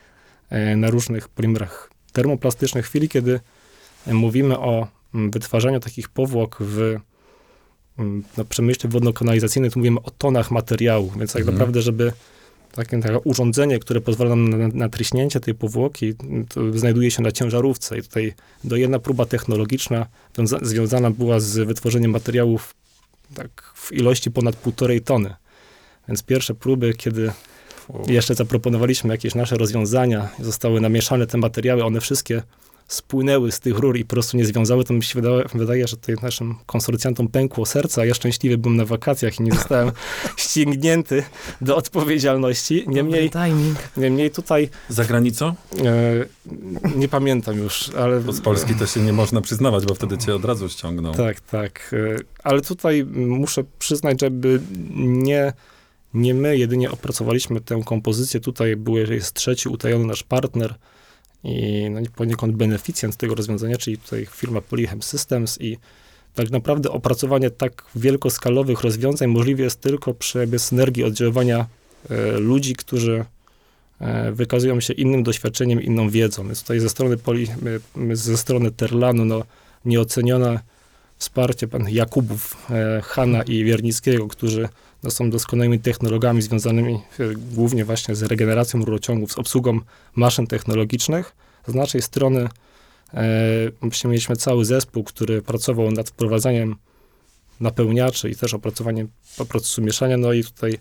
e, 0.50 0.76
na 0.76 0.90
różnych 0.90 1.28
polimerach 1.28 1.90
termoplastycznych. 2.12 2.86
W 2.86 2.88
chwili, 2.88 3.08
kiedy 3.08 3.40
e, 4.06 4.14
mówimy 4.14 4.58
o 4.58 4.88
mm, 5.14 5.30
wytwarzaniu 5.30 5.80
takich 5.80 6.08
powłok 6.08 6.56
w 6.60 6.96
na 8.36 8.44
przemyśle 8.44 8.90
wodno-kanalizacyjnym, 8.90 9.70
to 9.70 9.80
mówimy 9.80 10.00
o 10.02 10.10
tonach 10.10 10.50
materiału, 10.50 11.12
więc 11.18 11.32
tak 11.32 11.40
Mhm. 11.40 11.56
naprawdę, 11.56 11.82
żeby 11.82 12.12
takie, 12.74 13.00
takie 13.00 13.18
urządzenie, 13.18 13.78
które 13.78 14.00
pozwala 14.00 14.30
nam 14.30 14.48
na, 14.48 14.68
na 14.68 14.88
tryśnięcie 14.88 15.40
tej 15.40 15.54
powłoki, 15.54 16.14
to 16.48 16.78
znajduje 16.78 17.10
się 17.10 17.22
na 17.22 17.32
ciężarówce 17.32 17.98
i 17.98 18.02
tutaj 18.02 18.32
do 18.64 18.76
jedna 18.76 18.98
próba 18.98 19.24
technologiczna 19.26 20.06
wiąza- 20.38 20.64
związana 20.64 21.10
była 21.10 21.40
z 21.40 21.58
wytworzeniem 21.66 22.10
materiałów 22.10 22.74
tak, 23.34 23.72
w 23.74 23.92
ilości 23.92 24.30
ponad 24.30 24.56
półtorej 24.56 25.00
tony. 25.00 25.34
Więc 26.08 26.22
pierwsze 26.22 26.54
próby, 26.54 26.94
kiedy 26.94 27.32
jeszcze 28.06 28.34
zaproponowaliśmy 28.34 29.14
jakieś 29.14 29.34
nasze 29.34 29.56
rozwiązania, 29.56 30.28
zostały 30.40 30.80
namieszane 30.80 31.26
te 31.26 31.38
materiały, 31.38 31.84
one 31.84 32.00
wszystkie 32.00 32.42
spłynęły 32.88 33.52
z 33.52 33.60
tych 33.60 33.78
rur 33.78 33.96
i 33.96 34.04
po 34.04 34.10
prostu 34.10 34.36
nie 34.36 34.46
związały, 34.46 34.84
to 34.84 34.94
mi 34.94 35.02
się 35.02 35.20
wydaje, 35.20 35.44
wydaje 35.54 35.88
że 35.88 35.96
tutaj 35.96 36.16
naszym 36.22 36.54
konsorcjantom 36.66 37.28
pękło 37.28 37.66
serce, 37.66 38.00
a 38.00 38.04
ja 38.04 38.14
szczęśliwie 38.14 38.58
byłem 38.58 38.76
na 38.76 38.84
wakacjach 38.84 39.40
i 39.40 39.42
nie 39.42 39.52
zostałem 39.52 39.92
ściągnięty 40.36 41.22
do 41.60 41.76
odpowiedzialności. 41.76 42.84
Niemniej, 42.86 43.30
niemniej 43.96 44.30
tutaj 44.30 44.68
Za 44.88 45.04
granicą? 45.04 45.54
e, 45.84 46.94
nie 46.96 47.08
pamiętam 47.08 47.58
już, 47.58 47.90
ale... 47.98 48.20
Bo 48.20 48.32
z 48.32 48.40
Polski 48.40 48.74
to 48.74 48.86
się 48.86 49.00
nie 49.00 49.12
można 49.12 49.40
przyznawać, 49.40 49.86
bo 49.86 49.94
wtedy 49.94 50.18
cię 50.18 50.34
od 50.34 50.44
razu 50.44 50.68
ściągną. 50.68 51.12
Tak, 51.12 51.40
tak. 51.40 51.90
e, 51.92 52.16
Ale 52.42 52.60
tutaj 52.60 53.04
muszę 53.14 53.64
przyznać, 53.78 54.20
żeby 54.20 54.60
nie, 54.96 55.52
nie 56.14 56.34
my 56.34 56.58
jedynie 56.58 56.90
opracowaliśmy 56.90 57.60
tę 57.60 57.82
kompozycję. 57.84 58.40
Tutaj 58.40 58.76
był, 58.76 58.96
jest 58.96 59.34
trzeci 59.34 59.68
utajony 59.68 60.06
nasz 60.06 60.22
partner 60.22 60.74
i 61.44 61.86
no, 61.90 62.00
poniekąd 62.16 62.56
beneficjent 62.56 63.16
tego 63.16 63.34
rozwiązania, 63.34 63.76
czyli 63.76 63.98
tutaj 63.98 64.26
firma 64.30 64.60
Polychem 64.60 65.02
Systems 65.02 65.60
i 65.60 65.78
tak 66.34 66.50
naprawdę 66.50 66.90
opracowanie 66.90 67.50
tak 67.50 67.84
wielkoskalowych 67.96 68.80
rozwiązań 68.80 69.28
możliwe 69.28 69.62
jest 69.62 69.80
tylko 69.80 70.14
przy 70.14 70.38
jakby 70.38 70.58
synergii 70.58 71.04
oddziaływania 71.04 71.66
e, 72.10 72.32
ludzi, 72.32 72.74
którzy 72.74 73.24
e, 74.00 74.32
wykazują 74.32 74.80
się 74.80 74.92
innym 74.92 75.22
doświadczeniem, 75.22 75.82
inną 75.82 76.10
wiedzą. 76.10 76.44
Więc 76.46 76.60
tutaj 76.60 76.80
ze 76.80 76.88
strony, 76.88 77.16
poli, 77.16 77.46
e, 78.10 78.16
ze 78.16 78.36
strony 78.36 78.70
Terlanu 78.70 79.24
no, 79.24 79.42
nieocenione 79.84 80.60
wsparcie 81.18 81.68
pan 81.68 81.88
Jakubów, 81.88 82.56
e, 82.70 83.00
Hanna 83.02 83.42
i 83.42 83.64
Wiernickiego, 83.64 84.28
którzy 84.28 84.68
no, 85.02 85.10
są 85.10 85.30
doskonałymi 85.30 85.80
technologami 85.80 86.42
związanymi 86.42 86.94
e, 86.94 87.00
głównie 87.34 87.84
właśnie 87.84 88.14
z 88.14 88.22
regeneracją 88.22 88.84
rurociągów, 88.84 89.32
z 89.32 89.38
obsługą 89.38 89.80
maszyn 90.14 90.46
technologicznych. 90.46 91.36
Z 91.66 91.74
naszej 91.74 92.02
strony 92.02 92.48
e, 93.14 93.28
mieliśmy 94.04 94.36
cały 94.36 94.64
zespół, 94.64 95.04
który 95.04 95.42
pracował 95.42 95.90
nad 95.90 96.08
wprowadzaniem 96.08 96.76
napełniaczy 97.60 98.30
i 98.30 98.36
też 98.36 98.54
opracowaniem 98.54 99.08
procesu 99.48 99.82
mieszania. 99.82 100.16
No 100.16 100.32
i 100.32 100.44
tutaj 100.44 100.78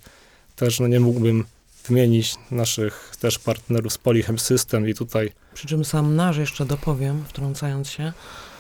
też 0.56 0.80
no, 0.80 0.88
nie 0.88 1.00
mógłbym 1.00 1.46
wymienić 1.88 2.36
naszych 2.52 3.16
też 3.20 3.40
partnerów 3.40 3.94
z 3.94 3.98
Polychem 3.98 4.40
System 4.40 4.90
i 4.90 4.94
tutaj 4.94 5.32
Przy 5.54 5.68
czym 5.68 5.86
sam 5.86 6.16
nasz 6.16 6.38
jeszcze 6.38 6.66
dopowiem, 6.66 7.24
wtrącając 7.28 7.90
się, 7.90 8.14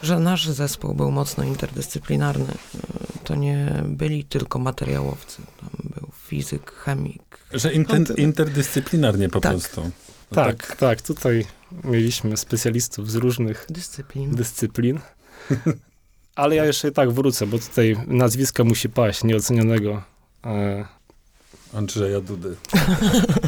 że 0.03 0.19
nasz 0.19 0.47
zespół 0.49 0.93
był 0.93 1.11
mocno 1.11 1.43
interdyscyplinarny. 1.43 2.53
To 3.23 3.35
nie 3.35 3.83
byli 3.85 4.23
tylko 4.23 4.59
materiałowcy. 4.59 5.41
Tam 5.61 5.69
był 5.83 6.09
fizyk, 6.27 6.71
chemik. 6.71 7.37
Że 7.53 7.69
inten- 7.73 8.05
No 8.09 8.15
interdyscyplinarnie 8.15 9.29
po 9.29 9.39
Tak. 9.39 9.51
prostu. 9.51 9.81
No 9.81 10.35
tak, 10.35 10.75
tak, 10.75 11.01
tutaj 11.01 11.45
mieliśmy 11.83 12.37
specjalistów 12.37 13.11
z 13.11 13.15
różnych 13.15 13.65
Dyscyplin. 13.69 14.35
dyscyplin. 14.35 14.99
Ale 16.35 16.55
ja 16.55 16.65
jeszcze 16.65 16.87
i 16.87 16.91
tak 16.91 17.11
wrócę, 17.11 17.47
bo 17.47 17.59
tutaj 17.59 17.97
nazwisko 18.07 18.63
musi 18.63 18.89
paść 18.89 19.23
nieocenionego. 19.23 20.03
E, 20.45 20.85
Andrzeja 21.73 22.21
Dudy. 22.21 22.55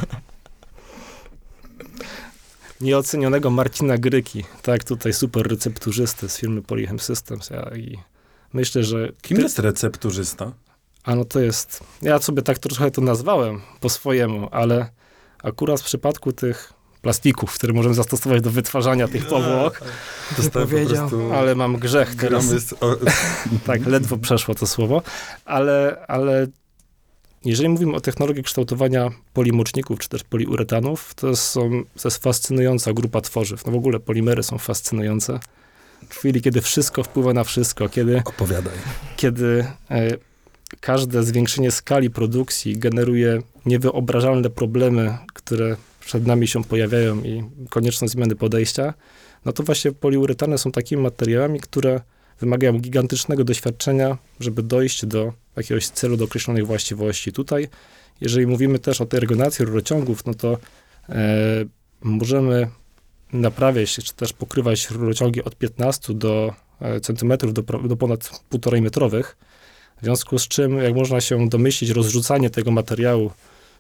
nieocenionego 2.84 3.50
Marcina 3.50 3.98
Gryki, 3.98 4.44
tak, 4.62 4.84
tutaj 4.84 5.14
super 5.14 5.48
recepturzysty 5.48 6.30
z 6.30 6.38
firmy 6.38 6.62
Polychem 6.62 7.00
Systems. 7.00 7.50
Ja, 7.50 7.72
I 7.76 7.98
myślę, 8.54 8.84
że. 8.84 9.10
Kim 9.22 9.38
ty- 9.38 9.44
jest 9.44 9.60
recepturzysta? 9.60 10.52
A 11.04 11.16
no 11.16 11.26
to 11.26 11.40
jest. 11.40 11.84
Ja 12.02 12.20
sobie 12.20 12.42
tak 12.42 12.60
trochę 12.60 12.92
to 12.92 13.02
nazwałem 13.02 13.62
po 13.80 13.90
swojemu, 13.90 14.48
ale 14.52 14.90
akurat 15.44 15.82
w 15.82 15.84
przypadku 15.86 16.32
tych 16.32 16.74
plastików, 17.02 17.54
które 17.56 17.74
możemy 17.74 17.96
zastosować 17.96 18.42
do 18.42 18.52
wytwarzania 18.52 19.08
tych 19.08 19.26
powłok, 19.28 19.82
Dostałem 20.38 20.68
po 20.68 20.74
powiedział. 20.76 21.10
ale 21.34 21.56
mam 21.56 21.78
grzech 21.78 22.16
teraz. 22.16 22.46
Gramy 22.48 22.60
z, 22.60 22.74
o, 22.74 22.96
Tak, 23.66 23.86
ledwo 23.86 24.18
przeszło 24.18 24.56
to 24.56 24.68
słowo, 24.68 25.02
ale, 25.46 26.06
ale 26.08 26.48
jeżeli 27.46 27.70
mówimy 27.70 27.96
o 27.96 28.02
technologii 28.02 28.44
kształtowania 28.44 29.12
polimoczników 29.34 30.00
czy 30.00 30.10
też 30.10 30.24
poliuretanów, 30.24 31.14
to, 31.14 31.36
są, 31.36 31.70
to 32.02 32.08
jest 32.08 32.24
fascynująca 32.24 32.94
grupa 32.94 33.22
tworzyw. 33.22 33.66
No 33.66 33.72
w 33.72 33.76
ogóle 33.76 34.00
polimery 34.00 34.44
są 34.44 34.58
fascynujące. 34.58 35.40
W 36.10 36.16
chwili, 36.16 36.42
kiedy 36.42 36.62
wszystko 36.62 37.04
wpływa 37.04 37.34
na 37.34 37.44
wszystko, 37.44 37.90
kiedy, 37.90 38.22
opowiadaj. 38.26 38.74
kiedy 39.16 39.66
e, 39.92 40.18
każde 40.80 41.24
zwiększenie 41.24 41.72
skali 41.72 42.10
produkcji 42.10 42.78
generuje 42.78 43.42
niewyobrażalne 43.66 44.50
problemy, 44.50 45.18
które 45.34 45.78
przed 46.00 46.28
nami 46.28 46.48
się 46.48 46.64
pojawiają 46.64 47.24
i 47.24 47.44
konieczność 47.70 48.14
zmiany 48.14 48.36
podejścia, 48.36 48.94
no 49.46 49.54
to 49.54 49.64
właśnie 49.64 49.92
poliuretany 49.92 50.58
są 50.58 50.72
takimi 50.72 51.02
materiałami, 51.02 51.60
które 51.60 52.02
wymagają 52.44 52.80
gigantycznego 52.80 53.44
doświadczenia, 53.44 54.18
żeby 54.40 54.64
dojść 54.64 55.06
do 55.06 55.34
jakiegoś 55.56 55.88
celu, 55.88 56.18
do 56.18 56.26
określonych 56.26 56.68
właściwości. 56.68 57.32
Tutaj, 57.32 57.68
jeżeli 58.22 58.48
mówimy 58.48 58.80
też 58.80 59.02
o 59.02 59.06
tej 59.06 59.20
regeneracji 59.20 59.66
rurociągów, 59.66 60.26
no 60.26 60.34
to 60.34 60.58
e, 61.10 61.16
możemy 62.02 62.68
naprawiać, 63.34 63.96
czy 63.96 64.14
też 64.14 64.34
pokrywać 64.34 64.90
rurociągi 64.90 65.44
od 65.44 65.56
15 65.56 66.14
do 66.14 66.54
e, 66.82 67.00
centymetrów 67.00 67.54
do, 67.54 67.62
do 67.62 67.98
ponad 67.98 68.44
półtorej 68.50 68.82
metrowych. 68.82 69.38
W 70.02 70.06
związku 70.06 70.40
z 70.40 70.48
czym, 70.48 70.78
jak 70.78 70.96
można 70.96 71.22
się 71.22 71.50
domyślić, 71.50 71.90
rozrzucanie 71.90 72.50
tego 72.50 72.72
materiału 72.72 73.32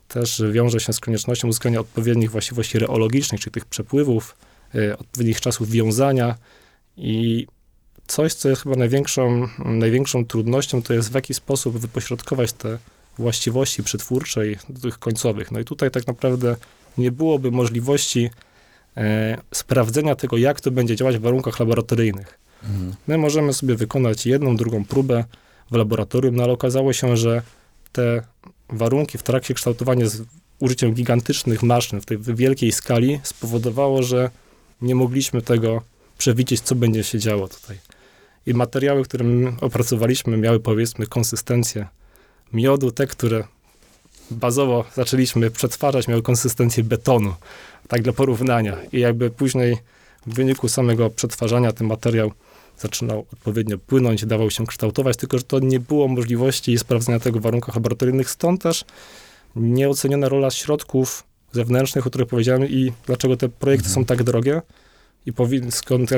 też 0.07 0.43
wiąże 0.51 0.79
się 0.79 0.93
z 0.93 0.99
koniecznością 0.99 1.47
uzyskania 1.47 1.79
odpowiednich 1.79 2.31
właściwości 2.31 2.79
reologicznych, 2.79 3.41
czyli 3.41 3.51
tych 3.51 3.65
przepływów, 3.65 4.35
e, 4.75 4.97
odpowiednich 4.97 5.41
czasów 5.41 5.69
wiązania 5.69 6.35
i 6.97 7.47
coś, 8.07 8.33
co 8.33 8.49
jest 8.49 8.63
chyba 8.63 8.75
największą, 8.75 9.47
największą 9.65 10.25
trudnością, 10.25 10.81
to 10.81 10.93
jest 10.93 11.11
w 11.11 11.15
jaki 11.15 11.33
sposób 11.33 11.77
wypośrodkować 11.77 12.53
te 12.53 12.77
właściwości 13.17 13.83
przetwórcze 13.83 14.47
i 14.47 14.55
do 14.69 14.81
tych 14.81 14.99
końcowych. 14.99 15.51
No 15.51 15.59
i 15.59 15.65
tutaj 15.65 15.91
tak 15.91 16.07
naprawdę 16.07 16.55
nie 16.97 17.11
byłoby 17.11 17.51
możliwości 17.51 18.29
e, 18.97 19.37
sprawdzenia 19.51 20.15
tego, 20.15 20.37
jak 20.37 20.61
to 20.61 20.71
będzie 20.71 20.95
działać 20.95 21.17
w 21.17 21.21
warunkach 21.21 21.59
laboratoryjnych. 21.59 22.39
Mhm. 22.63 22.95
My 23.07 23.17
możemy 23.17 23.53
sobie 23.53 23.75
wykonać 23.75 24.25
jedną, 24.25 24.57
drugą 24.57 24.85
próbę 24.85 25.23
w 25.71 25.75
laboratorium, 25.75 26.35
no 26.35 26.43
ale 26.43 26.53
okazało 26.53 26.93
się, 26.93 27.17
że 27.17 27.41
te 27.91 28.21
warunki 28.69 29.17
w 29.17 29.23
trakcie 29.23 29.53
kształtowania 29.53 30.07
z 30.07 30.21
użyciem 30.59 30.93
gigantycznych 30.93 31.63
maszyn 31.63 32.01
w 32.01 32.05
tej 32.05 32.17
wielkiej 32.17 32.71
skali 32.71 33.19
spowodowało, 33.23 34.03
że 34.03 34.29
nie 34.81 34.95
mogliśmy 34.95 35.41
tego 35.41 35.81
przewidzieć, 36.17 36.61
co 36.61 36.75
będzie 36.75 37.03
się 37.03 37.19
działo 37.19 37.47
tutaj. 37.47 37.77
I 38.45 38.53
materiały, 38.53 39.03
które 39.03 39.25
my 39.25 39.53
opracowaliśmy, 39.61 40.37
miały 40.37 40.59
powiedzmy 40.59 41.07
konsystencję 41.07 41.87
miodu, 42.53 42.91
te, 42.91 43.07
które 43.07 43.43
bazowo 44.31 44.85
zaczęliśmy 44.95 45.51
przetwarzać, 45.51 46.07
miały 46.07 46.21
konsystencję 46.21 46.83
betonu, 46.83 47.33
tak 47.87 48.01
dla 48.01 48.13
porównania. 48.13 48.77
I 48.91 48.99
jakby 48.99 49.29
później 49.29 49.77
w 50.27 50.33
wyniku 50.33 50.69
samego 50.69 51.09
przetwarzania 51.09 51.71
ten 51.71 51.87
materiał 51.87 52.31
zaczynał 52.79 53.25
odpowiednio 53.33 53.77
płynąć, 53.77 54.25
dawał 54.25 54.51
się 54.51 54.65
kształtować, 54.67 55.17
tylko 55.17 55.37
że 55.37 55.43
to 55.43 55.59
nie 55.59 55.79
było 55.79 56.07
możliwości 56.07 56.77
sprawdzenia 56.77 57.19
tego 57.19 57.39
w 57.39 57.41
warunkach 57.41 57.75
laboratoryjnych, 57.75 58.29
stąd 58.29 58.61
też 58.61 58.85
nieoceniona 59.55 60.29
rola 60.29 60.51
środków 60.51 61.23
zewnętrznych, 61.51 62.07
o 62.07 62.09
których 62.09 62.27
powiedziałem 62.27 62.69
i 62.69 62.93
dlaczego 63.05 63.37
te 63.37 63.49
projekty 63.49 63.87
Mhm. 63.87 63.95
są 63.95 64.05
tak 64.05 64.23
drogie 64.23 64.61
i 65.25 65.33
powin, 65.33 65.71
skąd, 65.71 66.09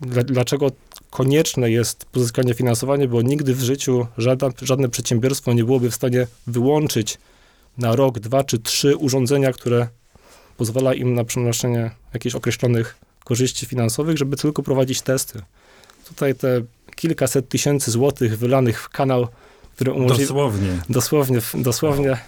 dla- 0.00 0.22
dlaczego 0.22 0.70
konieczne 1.10 1.70
jest 1.70 2.04
pozyskanie 2.04 2.54
finansowania, 2.54 3.08
bo 3.08 3.22
nigdy 3.22 3.54
w 3.54 3.62
życiu 3.62 4.06
żadne, 4.18 4.50
żadne 4.62 4.88
przedsiębiorstwo 4.88 5.52
nie 5.52 5.64
byłoby 5.64 5.90
w 5.90 5.94
stanie 5.94 6.26
wyłączyć 6.46 7.18
na 7.78 7.96
rok, 7.96 8.18
dwa 8.18 8.44
czy 8.44 8.58
trzy 8.58 8.96
urządzenia, 8.96 9.52
które 9.52 9.88
pozwala 10.56 10.94
im 10.94 11.14
na 11.14 11.24
przenoszenie 11.24 11.90
jakichś 12.14 12.34
określonych 12.34 12.96
korzyści 13.24 13.66
finansowych, 13.66 14.18
żeby 14.18 14.36
tylko 14.36 14.62
prowadzić 14.62 15.02
testy. 15.02 15.42
Tutaj 16.08 16.34
te 16.34 16.62
kilkaset 16.96 17.48
tysięcy 17.48 17.90
złotych 17.90 18.38
wylanych 18.38 18.82
w 18.82 18.88
kanał, 18.88 19.28
który 19.74 19.92
umożliwia 19.92 20.22
Dosłownie. 20.28 20.82
dosłownie, 20.90 21.38
dosłownie, 21.54 22.18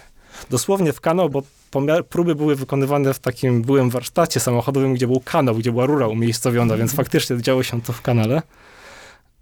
dosłownie 0.49 0.93
w 0.93 1.01
kanał, 1.01 1.29
bo 1.29 1.43
pomiar, 1.71 2.05
próby 2.05 2.35
były 2.35 2.55
wykonywane 2.55 3.13
w 3.13 3.19
takim 3.19 3.61
byłym 3.61 3.89
warsztacie 3.89 4.39
samochodowym, 4.39 4.93
gdzie 4.93 5.07
był 5.07 5.19
kanał, 5.19 5.55
gdzie 5.55 5.71
była 5.71 5.85
rura 5.85 6.07
umiejscowiona, 6.07 6.77
więc 6.77 6.93
faktycznie 6.93 7.41
działo 7.41 7.63
się 7.63 7.81
to 7.81 7.93
w 7.93 8.01
kanale. 8.01 8.41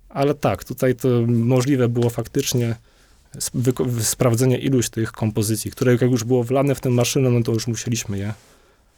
Ale 0.10 0.34
tak, 0.34 0.64
tutaj 0.64 0.96
to 0.96 1.08
możliwe 1.28 1.90
było 1.90 2.10
faktycznie 2.10 2.76
sprawdzenie 4.02 4.58
iluś 4.58 4.90
tych 4.90 5.12
kompozycji, 5.12 5.72
które 5.72 5.92
jak 5.92 6.02
już 6.02 6.24
było 6.24 6.44
wlane 6.44 6.76
w 6.76 6.82
tę 6.82 6.90
maszynę, 6.90 7.30
no 7.30 7.44
to 7.44 7.52
już 7.52 7.68
musieliśmy 7.68 8.18
je 8.18 8.34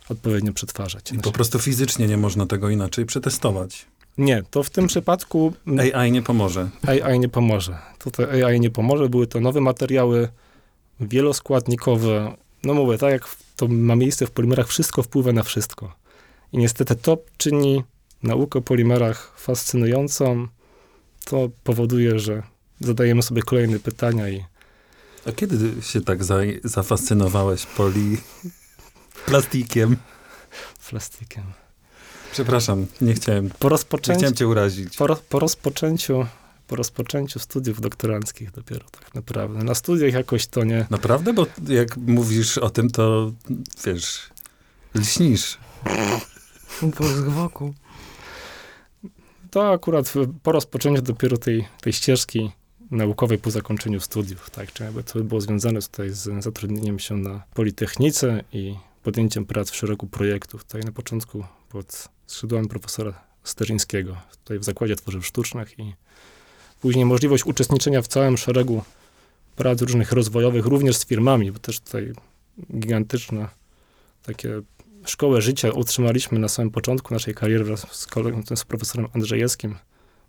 odpowiednio 0.09 0.53
przetwarzać. 0.53 1.11
I 1.11 1.17
po 1.17 1.31
prostu 1.31 1.59
fizycznie 1.59 2.07
nie 2.07 2.17
można 2.17 2.45
tego 2.45 2.69
inaczej 2.69 3.05
przetestować. 3.05 3.85
Nie, 4.17 4.43
to 4.51 4.63
w 4.63 4.69
tym 4.69 4.87
przypadku 4.87 5.53
AI 5.93 6.11
nie 6.11 6.21
pomoże. 6.21 6.69
AI 6.87 7.19
nie 7.19 7.29
pomoże. 7.29 7.77
Tutaj 7.99 8.43
AI 8.43 8.59
nie 8.59 8.69
pomoże. 8.69 9.09
Były 9.09 9.27
to 9.27 9.39
nowe 9.39 9.61
materiały 9.61 10.27
wieloskładnikowe. 10.99 12.35
No 12.63 12.73
mówię, 12.73 12.97
tak 12.97 13.11
jak 13.11 13.35
to 13.55 13.67
ma 13.67 13.95
miejsce 13.95 14.27
w 14.27 14.31
polimerach, 14.31 14.67
wszystko 14.67 15.03
wpływa 15.03 15.31
na 15.33 15.43
wszystko. 15.43 15.95
I 16.53 16.57
niestety 16.57 16.95
to 16.95 17.17
czyni 17.37 17.83
naukę 18.23 18.59
o 18.59 18.61
polimerach 18.61 19.33
fascynującą. 19.39 20.47
To 21.25 21.49
powoduje, 21.63 22.19
że 22.19 22.43
zadajemy 22.79 23.21
sobie 23.23 23.41
kolejne 23.41 23.79
pytania 23.79 24.29
i 24.29 24.43
A 25.27 25.31
kiedy 25.31 25.81
się 25.81 26.01
tak 26.01 26.23
za, 26.23 26.37
zafascynowałeś 26.63 27.65
poli 27.65 28.17
plastikiem? 29.25 29.97
plastikiem. 30.89 31.43
Przepraszam, 32.31 32.85
nie 33.01 33.13
chciałem, 33.13 33.49
Po 33.59 33.67
nie 33.67 33.69
rozpoczęciu, 33.69 34.19
chciałem 34.19 34.35
cię 34.35 34.47
urazić. 34.47 34.97
po, 34.97 35.15
po 35.15 35.39
rozpoczęciu, 35.39 36.25
po 36.67 36.75
rozpoczęciu 36.75 37.39
studiów 37.39 37.81
doktoranckich 37.81 38.51
dopiero 38.51 38.85
tak 38.99 39.15
naprawdę. 39.15 39.63
Na 39.63 39.75
studiach 39.75 40.13
jakoś 40.13 40.47
to 40.47 40.63
nie, 40.63 40.85
Naprawdę? 40.89 41.33
Bo 41.33 41.45
jak 41.67 41.97
mówisz 41.97 42.57
o 42.57 42.69
tym, 42.69 42.89
to 42.89 43.31
wiesz, 43.85 44.29
lśnisz. 44.95 45.57
Błysk 46.81 47.23
wokół. 47.23 47.73
To 49.51 49.71
akurat 49.71 50.13
po 50.43 50.51
rozpoczęciu 50.51 51.01
dopiero 51.01 51.37
tej, 51.37 51.67
tej 51.81 51.93
ścieżki 51.93 52.51
naukowej 52.91 53.37
po 53.37 53.51
zakończeniu 53.51 53.99
studiów, 53.99 54.49
tak, 54.49 54.73
czy 54.73 54.83
jakby 54.83 55.03
to 55.03 55.19
było 55.19 55.41
związane 55.41 55.81
tutaj 55.81 56.09
z 56.09 56.43
zatrudnieniem 56.43 56.99
się 56.99 57.15
na 57.15 57.43
Politechnice 57.53 58.43
i 58.53 58.75
podjęciem 59.03 59.45
prac 59.45 59.71
w 59.71 59.75
szeregu 59.75 60.07
projektów. 60.07 60.63
Tutaj 60.63 60.81
na 60.81 60.91
początku 60.91 61.43
pod 61.69 62.09
skrzydłami 62.27 62.67
profesora 62.67 63.21
Sterzyńskiego, 63.43 64.17
tutaj 64.31 64.59
w 64.59 64.63
Zakładzie 64.63 64.95
Tworzyw 64.95 65.25
Sztucznych 65.25 65.79
i 65.79 65.93
później 66.81 67.05
możliwość 67.05 67.45
uczestniczenia 67.45 68.01
w 68.01 68.07
całym 68.07 68.37
szeregu 68.37 68.81
prac 69.55 69.81
różnych 69.81 70.11
rozwojowych, 70.11 70.65
również 70.65 70.97
z 70.97 71.05
firmami, 71.05 71.51
bo 71.51 71.59
też 71.59 71.79
tutaj 71.79 72.13
gigantyczne 72.79 73.47
takie 74.23 74.61
szkołę 75.05 75.41
życia 75.41 75.71
utrzymaliśmy 75.71 76.39
na 76.39 76.47
samym 76.47 76.71
początku 76.71 77.13
naszej 77.13 77.33
kariery 77.35 77.63
wraz 77.63 77.87
z 77.91 78.07
kolegą, 78.07 78.41
z 78.55 78.63
profesorem 78.63 79.07
Andrzejewskim. 79.13 79.75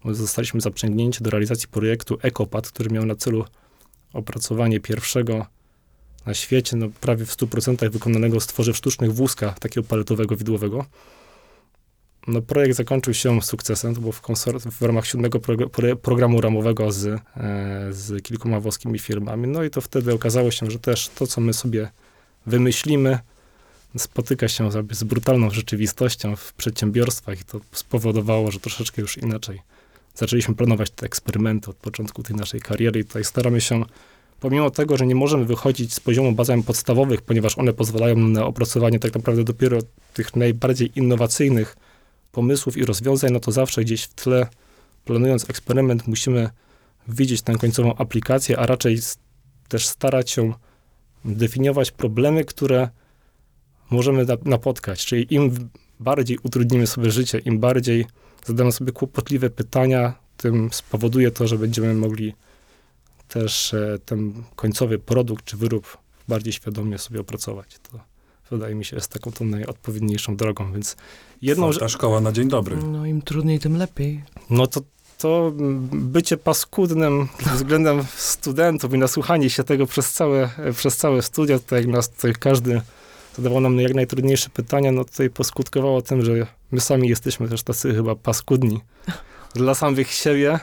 Zostaliśmy 0.04 0.60
zaprzęgnięci 0.60 1.24
do 1.24 1.30
realizacji 1.30 1.68
projektu 1.68 2.18
ECOPAD, 2.22 2.70
który 2.70 2.90
miał 2.90 3.06
na 3.06 3.14
celu 3.14 3.44
opracowanie 4.12 4.80
pierwszego 4.80 5.46
na 6.26 6.34
świecie, 6.34 6.76
no 6.76 6.88
prawie 7.00 7.26
w 7.26 7.36
100% 7.36 7.90
wykonanego 7.90 8.40
z 8.40 8.46
tworzyw 8.46 8.76
sztucznych 8.76 9.14
wózka, 9.14 9.54
takiego 9.60 9.86
paletowego, 9.86 10.36
widłowego. 10.36 10.84
No, 12.28 12.42
projekt 12.42 12.76
zakończył 12.76 13.14
się 13.14 13.42
sukcesem, 13.42 13.94
to 13.94 14.00
było 14.00 14.12
w, 14.12 14.22
w 14.70 14.82
ramach 14.82 15.06
siódmego 15.06 15.38
progr- 15.38 15.68
pro- 15.68 15.96
programu 15.96 16.40
ramowego 16.40 16.92
z, 16.92 17.06
e, 17.06 17.20
z 17.90 18.22
kilkoma 18.22 18.60
włoskimi 18.60 18.98
firmami. 18.98 19.48
No 19.48 19.64
i 19.64 19.70
to 19.70 19.80
wtedy 19.80 20.14
okazało 20.14 20.50
się, 20.50 20.70
że 20.70 20.78
też 20.78 21.08
to, 21.08 21.26
co 21.26 21.40
my 21.40 21.52
sobie 21.52 21.90
wymyślimy, 22.46 23.18
spotyka 23.96 24.48
się 24.48 24.70
jakby 24.74 24.94
z 24.94 25.04
brutalną 25.04 25.50
rzeczywistością 25.50 26.36
w 26.36 26.52
przedsiębiorstwach 26.52 27.40
i 27.40 27.44
to 27.44 27.60
spowodowało, 27.72 28.50
że 28.50 28.60
troszeczkę 28.60 29.02
już 29.02 29.18
inaczej 29.18 29.60
zaczęliśmy 30.14 30.54
planować 30.54 30.90
te 30.90 31.06
eksperymenty 31.06 31.70
od 31.70 31.76
początku 31.76 32.22
tej 32.22 32.36
naszej 32.36 32.60
kariery 32.60 33.00
i 33.00 33.04
tutaj 33.04 33.24
staramy 33.24 33.60
się, 33.60 33.84
pomimo 34.40 34.70
tego, 34.70 34.96
że 34.96 35.06
nie 35.06 35.14
możemy 35.14 35.44
wychodzić 35.44 35.94
z 35.94 36.00
poziomu 36.00 36.32
badań 36.32 36.62
podstawowych, 36.62 37.22
ponieważ 37.22 37.58
one 37.58 37.72
pozwalają 37.72 38.16
na 38.16 38.44
opracowanie 38.44 38.98
tak 38.98 39.14
naprawdę 39.14 39.44
dopiero 39.44 39.78
tych 40.14 40.36
najbardziej 40.36 40.98
innowacyjnych 40.98 41.76
pomysłów 42.38 42.76
i 42.76 42.84
rozwiązań, 42.84 43.32
no 43.32 43.40
to 43.40 43.52
zawsze 43.52 43.84
gdzieś 43.84 44.02
w 44.02 44.14
tle, 44.14 44.46
planując 45.04 45.50
eksperyment, 45.50 46.06
musimy 46.06 46.50
widzieć 47.08 47.42
tę 47.42 47.54
końcową 47.54 47.94
aplikację, 47.96 48.58
a 48.58 48.66
raczej 48.66 48.98
też 49.68 49.86
starać 49.86 50.30
się 50.30 50.52
definiować 51.24 51.90
problemy, 51.90 52.44
które 52.44 52.88
możemy 53.90 54.24
na- 54.24 54.36
napotkać. 54.44 55.06
Czyli 55.06 55.34
im 55.34 55.70
bardziej 56.00 56.38
utrudnimy 56.42 56.86
sobie 56.86 57.10
życie, 57.10 57.38
im 57.38 57.58
bardziej 57.58 58.06
zadamy 58.46 58.72
sobie 58.72 58.92
kłopotliwe 58.92 59.50
pytania, 59.50 60.14
tym 60.36 60.68
spowoduje 60.72 61.30
to, 61.30 61.46
że 61.48 61.58
będziemy 61.58 61.94
mogli 61.94 62.34
też 63.28 63.74
e, 63.74 63.98
ten 64.04 64.42
końcowy 64.56 64.98
produkt 64.98 65.44
czy 65.44 65.56
wyrób 65.56 65.98
bardziej 66.28 66.52
świadomie 66.52 66.98
sobie 66.98 67.20
opracować. 67.20 67.78
To 67.90 68.17
wydaje 68.50 68.74
mi 68.74 68.84
się 68.84 68.96
jest 68.96 69.12
taką 69.12 69.32
tą 69.32 69.44
najodpowiedniejszą 69.44 70.36
drogą, 70.36 70.72
więc 70.72 70.96
jedną 71.42 71.72
rzecz, 71.72 71.80
Ta 71.80 71.88
szkoła 71.88 72.20
na 72.20 72.32
dzień 72.32 72.48
dobry. 72.48 72.76
No 72.76 73.06
im 73.06 73.22
trudniej, 73.22 73.58
tym 73.58 73.76
lepiej. 73.76 74.22
no 74.50 74.66
to 74.66 74.80
to 75.18 75.52
bycie 75.92 76.36
paskudnym 76.36 77.28
względem 77.54 78.04
studentów 78.16 78.94
i 78.94 78.98
nasłuchanie 78.98 79.50
się 79.50 79.64
tego 79.64 79.86
przez 79.86 80.12
całe, 80.12 80.50
przez 80.76 80.96
całe 80.96 81.22
studia, 81.22 81.58
tutaj 81.58 81.80
jak 81.80 81.88
nas 81.88 82.10
tutaj 82.10 82.32
każdy 82.40 82.80
zadawał 83.36 83.60
nam 83.60 83.80
jak 83.80 83.94
najtrudniejsze 83.94 84.50
pytania, 84.50 84.92
no 84.92 85.04
tutaj 85.04 85.30
poskutkowało 85.30 86.02
tym, 86.02 86.24
że 86.24 86.46
my 86.70 86.80
sami 86.80 87.08
jesteśmy 87.08 87.48
też 87.48 87.62
tacy 87.62 87.94
chyba 87.94 88.14
paskudni 88.14 88.80
dla 89.54 89.74
samych 89.74 90.12
siebie 90.12 90.60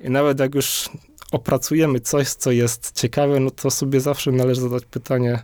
i 0.00 0.10
nawet 0.10 0.40
jak 0.40 0.54
już 0.54 0.90
opracujemy 1.32 2.00
coś, 2.00 2.28
co 2.28 2.50
jest 2.50 2.92
ciekawe, 2.94 3.40
no 3.40 3.50
to 3.50 3.70
sobie 3.70 4.00
zawsze 4.00 4.32
należy 4.32 4.60
zadać 4.60 4.84
pytanie 4.84 5.42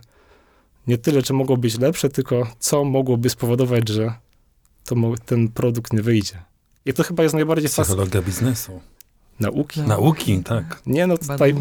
nie 0.87 0.97
tyle, 0.97 1.23
czy 1.23 1.33
mogło 1.33 1.57
być 1.57 1.79
lepsze, 1.79 2.09
tylko 2.09 2.47
co 2.59 2.83
mogłoby 2.83 3.29
spowodować, 3.29 3.89
że 3.89 4.13
to 4.85 4.95
mo- 4.95 5.17
ten 5.17 5.47
produkt 5.47 5.93
nie 5.93 6.01
wyjdzie. 6.01 6.43
I 6.85 6.93
to 6.93 7.03
chyba 7.03 7.23
jest 7.23 7.35
najbardziej 7.35 7.69
fascynujące. 7.69 8.11
Psychologia 8.11 8.27
biznesu. 8.27 8.79
Nauki? 9.39 9.81
Nauki, 9.81 10.43
tak. 10.43 10.81
Nie, 10.85 11.07
no 11.07 11.17
tutaj, 11.17 11.55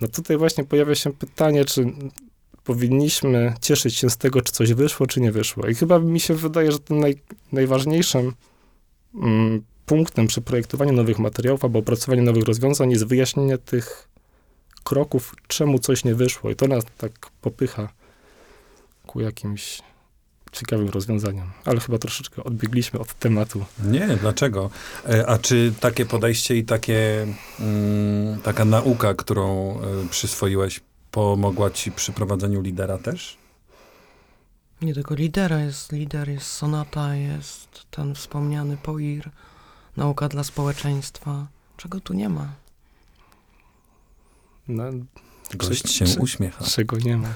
no 0.00 0.08
tutaj 0.08 0.36
właśnie 0.36 0.64
pojawia 0.64 0.94
się 0.94 1.12
pytanie, 1.12 1.64
czy 1.64 1.92
powinniśmy 2.64 3.54
cieszyć 3.60 3.96
się 3.96 4.10
z 4.10 4.16
tego, 4.16 4.42
czy 4.42 4.52
coś 4.52 4.72
wyszło, 4.72 5.06
czy 5.06 5.20
nie 5.20 5.32
wyszło. 5.32 5.66
I 5.66 5.74
chyba 5.74 5.98
mi 5.98 6.20
się 6.20 6.34
wydaje, 6.34 6.72
że 6.72 6.78
tym 6.78 7.00
naj, 7.00 7.16
najważniejszym 7.52 8.32
mm, 9.14 9.62
punktem 9.86 10.26
przy 10.26 10.40
projektowaniu 10.40 10.92
nowych 10.92 11.18
materiałów 11.18 11.64
albo 11.64 11.78
opracowaniu 11.78 12.22
nowych 12.22 12.44
rozwiązań 12.44 12.90
jest 12.90 13.04
wyjaśnienie 13.04 13.58
tych 13.58 14.08
kroków, 14.84 15.34
czemu 15.46 15.78
coś 15.78 16.04
nie 16.04 16.14
wyszło. 16.14 16.50
I 16.50 16.56
to 16.56 16.68
nas 16.68 16.84
tak 16.98 17.30
popycha 17.40 17.88
ku 19.06 19.20
jakimś 19.20 19.82
ciekawym 20.52 20.88
rozwiązaniom. 20.88 21.50
Ale 21.64 21.80
chyba 21.80 21.98
troszeczkę 21.98 22.44
odbiegliśmy 22.44 22.98
od 23.00 23.14
tematu. 23.14 23.64
Nie, 23.84 24.06
dlaczego? 24.06 24.70
E, 25.08 25.26
A 25.26 25.38
czy 25.38 25.72
takie 25.80 26.06
podejście 26.06 26.56
i 26.56 26.64
takie, 26.64 27.26
mm, 27.60 28.40
taka 28.40 28.64
nauka, 28.64 29.14
którą 29.14 29.78
e, 29.80 30.08
przyswoiłeś, 30.10 30.80
pomogła 31.10 31.70
ci 31.70 31.92
przy 31.92 32.12
prowadzeniu 32.12 32.60
lidera 32.60 32.98
też? 32.98 33.36
Nie 34.82 34.94
tylko 34.94 35.14
lidera, 35.14 35.60
jest 35.60 35.92
lider, 35.92 36.28
jest 36.28 36.46
sonata, 36.46 37.14
jest 37.14 37.68
ten 37.90 38.14
wspomniany 38.14 38.76
POIR, 38.76 39.30
nauka 39.96 40.28
dla 40.28 40.44
społeczeństwa. 40.44 41.46
Czego 41.76 42.00
tu 42.00 42.12
nie 42.14 42.28
ma? 42.28 42.48
No, 44.68 44.84
Gość 45.54 45.82
Czy- 45.82 45.88
się 45.88 46.04
czy- 46.06 46.20
uśmiecha. 46.20 46.64
Czego 46.64 46.96
nie 46.98 47.16
ma. 47.16 47.34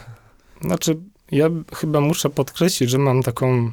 Znaczy, 0.61 0.97
ja 1.33 1.51
chyba 1.75 2.01
muszę 2.01 2.31
podkreślić, 2.31 2.91
że 2.91 2.99
mam 2.99 3.23
taką 3.23 3.73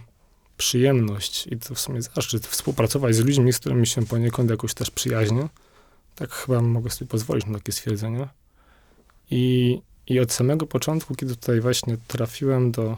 przyjemność 0.57 1.47
i 1.47 1.57
to 1.57 1.75
w 1.75 1.79
sumie 1.79 2.01
zaszczyt 2.01 2.47
współpracować 2.47 3.15
z 3.15 3.19
ludźmi, 3.19 3.53
z 3.53 3.59
którymi 3.59 3.87
się 3.87 4.05
poniekąd 4.05 4.49
jakoś 4.49 4.73
też 4.73 4.91
przyjaźnię. 4.91 5.47
Tak 6.15 6.31
chyba 6.31 6.61
mogę 6.61 6.89
sobie 6.89 7.09
pozwolić 7.09 7.45
na 7.45 7.53
takie 7.53 7.71
stwierdzenie. 7.71 8.27
I, 9.31 9.81
I 10.07 10.19
od 10.19 10.31
samego 10.31 10.65
początku, 10.67 11.15
kiedy 11.15 11.35
tutaj 11.35 11.61
właśnie 11.61 11.97
trafiłem 12.07 12.71
do 12.71 12.97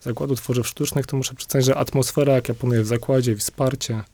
Zakładu 0.00 0.36
Tworzyw 0.36 0.66
Sztucznych, 0.66 1.06
to 1.06 1.16
muszę 1.16 1.34
przyznać, 1.34 1.64
że 1.64 1.76
atmosfera, 1.76 2.32
jaka 2.32 2.54
panuje 2.54 2.82
w 2.82 2.86
zakładzie, 2.86 3.36
wsparcie 3.36 4.04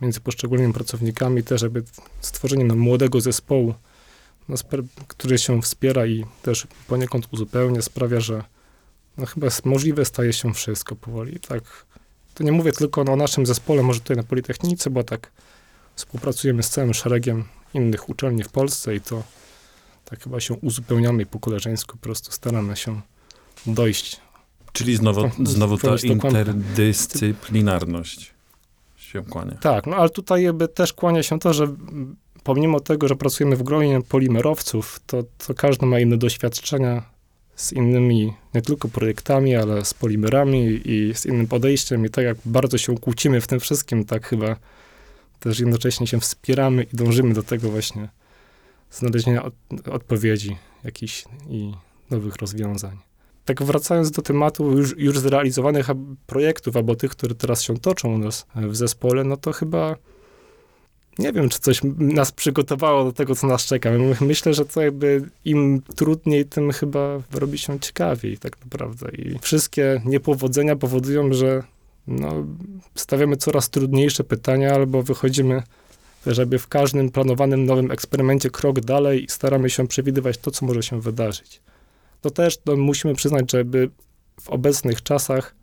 między 0.00 0.20
poszczególnymi 0.20 0.72
pracownikami, 0.72 1.42
też 1.42 1.62
jakby 1.62 1.82
stworzenie 2.20 2.64
no, 2.64 2.76
młodego 2.76 3.20
zespołu, 3.20 3.74
no, 4.48 4.56
który 5.08 5.38
się 5.38 5.62
wspiera 5.62 6.06
i 6.06 6.24
też 6.42 6.66
poniekąd 6.88 7.28
uzupełnia, 7.32 7.82
sprawia, 7.82 8.20
że 8.20 8.44
no, 9.18 9.26
chyba 9.26 9.46
możliwe 9.64 10.04
staje 10.04 10.32
się 10.32 10.54
wszystko 10.54 10.96
powoli. 10.96 11.40
Tak, 11.40 11.62
to 12.34 12.44
nie 12.44 12.52
mówię 12.52 12.72
tylko 12.72 13.04
no, 13.04 13.12
o 13.12 13.16
naszym 13.16 13.46
zespole, 13.46 13.82
może 13.82 14.00
tutaj 14.00 14.16
na 14.16 14.22
Politechnice, 14.22 14.90
bo 14.90 15.04
tak 15.04 15.30
współpracujemy 15.94 16.62
z 16.62 16.70
całym 16.70 16.94
szeregiem 16.94 17.44
innych 17.74 18.08
uczelni 18.08 18.44
w 18.44 18.48
Polsce 18.48 18.94
i 18.94 19.00
to 19.00 19.22
tak 20.04 20.22
chyba 20.22 20.40
się 20.40 20.54
uzupełniamy 20.54 21.22
i 21.22 21.26
po 21.26 21.38
koleżeńsku 21.38 21.96
po 21.96 22.02
prostu 22.02 22.32
staramy 22.32 22.76
się 22.76 23.00
dojść. 23.66 24.20
Czyli 24.72 24.96
znowu, 24.96 25.20
O, 25.20 25.30
znowu 25.42 25.78
ta 25.78 25.96
interdyscyplinarność 26.04 28.34
się 28.96 29.24
kłania. 29.24 29.54
Tak, 29.60 29.86
no 29.86 29.96
ale 29.96 30.10
tutaj 30.10 30.42
jakby 30.42 30.68
też 30.68 30.92
kłania 30.92 31.22
się 31.22 31.38
to, 31.38 31.54
że 31.54 31.74
pomimo 32.42 32.80
tego, 32.80 33.08
że 33.08 33.16
pracujemy 33.16 33.56
w 33.56 33.62
gronie 33.62 34.00
polimerowców, 34.08 35.00
to, 35.06 35.22
to 35.46 35.54
każdy 35.54 35.86
ma 35.86 36.00
inne 36.00 36.16
doświadczenia 36.16 37.17
z 37.58 37.72
innymi 37.72 38.32
nie 38.54 38.62
tylko 38.62 38.88
projektami, 38.88 39.56
ale 39.56 39.84
z 39.84 39.94
polimerami 39.94 40.80
i 40.84 41.14
z 41.14 41.26
innym 41.26 41.46
podejściem 41.46 42.06
i 42.06 42.10
tak 42.10 42.24
jak 42.24 42.36
bardzo 42.44 42.78
się 42.78 42.98
kłócimy 42.98 43.40
w 43.40 43.46
tym 43.46 43.60
wszystkim, 43.60 44.04
tak 44.04 44.26
chyba 44.26 44.56
też 45.40 45.60
jednocześnie 45.60 46.06
się 46.06 46.20
wspieramy 46.20 46.82
i 46.82 46.96
dążymy 46.96 47.34
do 47.34 47.42
tego 47.42 47.70
właśnie 47.70 48.08
znalezienia 48.90 49.42
od, 49.42 49.54
odpowiedzi 49.90 50.56
jakichś 50.84 51.24
i 51.48 51.72
nowych 52.10 52.36
rozwiązań. 52.36 52.98
Tak 53.44 53.62
wracając 53.62 54.10
do 54.10 54.22
tematu 54.22 54.78
już, 54.78 54.98
już 54.98 55.18
zrealizowanych 55.18 55.86
projektów, 56.26 56.76
albo 56.76 56.96
tych, 56.96 57.10
które 57.10 57.34
teraz 57.34 57.62
się 57.62 57.78
toczą 57.78 58.14
u 58.14 58.18
nas 58.18 58.46
w 58.54 58.76
zespole, 58.76 59.24
no 59.24 59.36
to 59.36 59.52
chyba 59.52 59.96
nie 61.18 61.32
wiem, 61.32 61.48
czy 61.48 61.58
coś 61.58 61.80
nas 61.98 62.32
przygotowało 62.32 63.04
do 63.04 63.12
tego, 63.12 63.34
co 63.34 63.46
nas 63.46 63.66
czeka. 63.66 63.90
My- 63.90 64.16
Myślę, 64.20 64.54
że 64.54 64.64
to 64.64 64.82
jakby 64.82 65.22
im 65.44 65.82
trudniej, 65.96 66.44
tym 66.44 66.72
chyba 66.72 67.20
robi 67.32 67.58
się 67.58 67.80
ciekawiej 67.80 68.38
tak 68.38 68.60
naprawdę. 68.64 69.10
I 69.10 69.38
wszystkie 69.38 70.02
niepowodzenia 70.04 70.76
powodują, 70.76 71.32
że 71.32 71.62
no, 72.06 72.46
stawiamy 72.94 73.36
coraz 73.36 73.70
trudniejsze 73.70 74.24
pytania, 74.24 74.74
albo 74.74 75.02
wychodzimy 75.02 75.62
żeby 76.26 76.58
w 76.58 76.68
każdym 76.68 77.10
planowanym 77.10 77.66
nowym 77.66 77.90
eksperymencie 77.90 78.50
krok 78.50 78.80
dalej 78.80 79.24
i 79.24 79.28
staramy 79.28 79.70
się 79.70 79.88
przewidywać 79.88 80.38
to, 80.38 80.50
co 80.50 80.66
może 80.66 80.82
się 80.82 81.00
wydarzyć. 81.00 81.60
To 82.20 82.30
też 82.30 82.58
no, 82.66 82.76
musimy 82.76 83.14
przyznać, 83.14 83.52
że 83.52 83.58
jakby 83.58 83.90
w 84.40 84.50
obecnych 84.50 85.02
czasach 85.02 85.54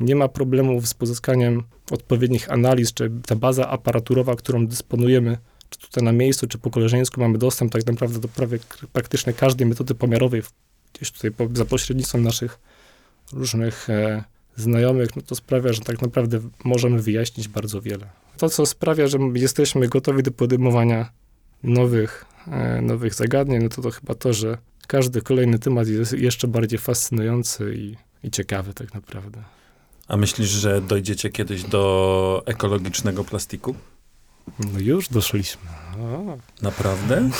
nie 0.00 0.16
ma 0.16 0.28
problemów 0.28 0.88
z 0.88 0.94
pozyskaniem 0.94 1.62
odpowiednich 1.90 2.52
analiz, 2.52 2.92
czy 2.92 3.10
ta 3.26 3.36
baza 3.36 3.68
aparaturowa, 3.68 4.36
którą 4.36 4.66
dysponujemy, 4.66 5.38
czy 5.70 5.78
tutaj 5.78 6.04
na 6.04 6.12
miejscu, 6.12 6.46
czy 6.46 6.58
po 6.58 6.70
koleżeńsku 6.70 7.20
mamy 7.20 7.38
dostęp 7.38 7.72
tak 7.72 7.86
naprawdę 7.86 8.18
do 8.18 8.28
prawie 8.28 8.58
praktycznie 8.92 9.32
każdej 9.32 9.66
metody 9.66 9.94
pomiarowej, 9.94 10.42
gdzieś 10.94 11.10
tutaj 11.10 11.30
po, 11.30 11.48
za 11.52 11.64
pośrednictwem 11.64 12.22
naszych 12.22 12.58
różnych 13.32 13.90
e, 13.90 14.24
znajomych, 14.56 15.16
no 15.16 15.22
to 15.22 15.34
sprawia, 15.34 15.72
że 15.72 15.80
tak 15.80 16.02
naprawdę 16.02 16.40
możemy 16.64 17.02
wyjaśnić 17.02 17.48
bardzo 17.48 17.80
wiele. 17.80 18.06
To, 18.36 18.48
co 18.48 18.66
sprawia, 18.66 19.06
że 19.06 19.18
jesteśmy 19.34 19.88
gotowi 19.88 20.22
do 20.22 20.30
podejmowania 20.30 21.12
nowych, 21.62 22.24
e, 22.46 22.82
nowych 22.82 23.14
zagadnień, 23.14 23.62
no 23.62 23.68
to 23.68 23.82
to 23.82 23.90
chyba 23.90 24.14
to, 24.14 24.32
że 24.32 24.58
każdy 24.86 25.22
kolejny 25.22 25.58
temat 25.58 25.88
jest 25.88 26.12
jeszcze 26.12 26.48
bardziej 26.48 26.78
fascynujący 26.78 27.74
i, 27.76 27.96
i 28.26 28.30
ciekawy 28.30 28.74
tak 28.74 28.94
naprawdę. 28.94 29.42
A 30.10 30.16
myślisz, 30.16 30.48
że 30.48 30.80
dojdziecie 30.80 31.30
kiedyś 31.30 31.62
do 31.64 32.42
ekologicznego 32.46 33.24
plastiku? 33.24 33.74
No 34.58 34.78
już 34.78 35.08
doszliśmy. 35.08 35.62
O, 36.00 36.36
Naprawdę? 36.62 37.30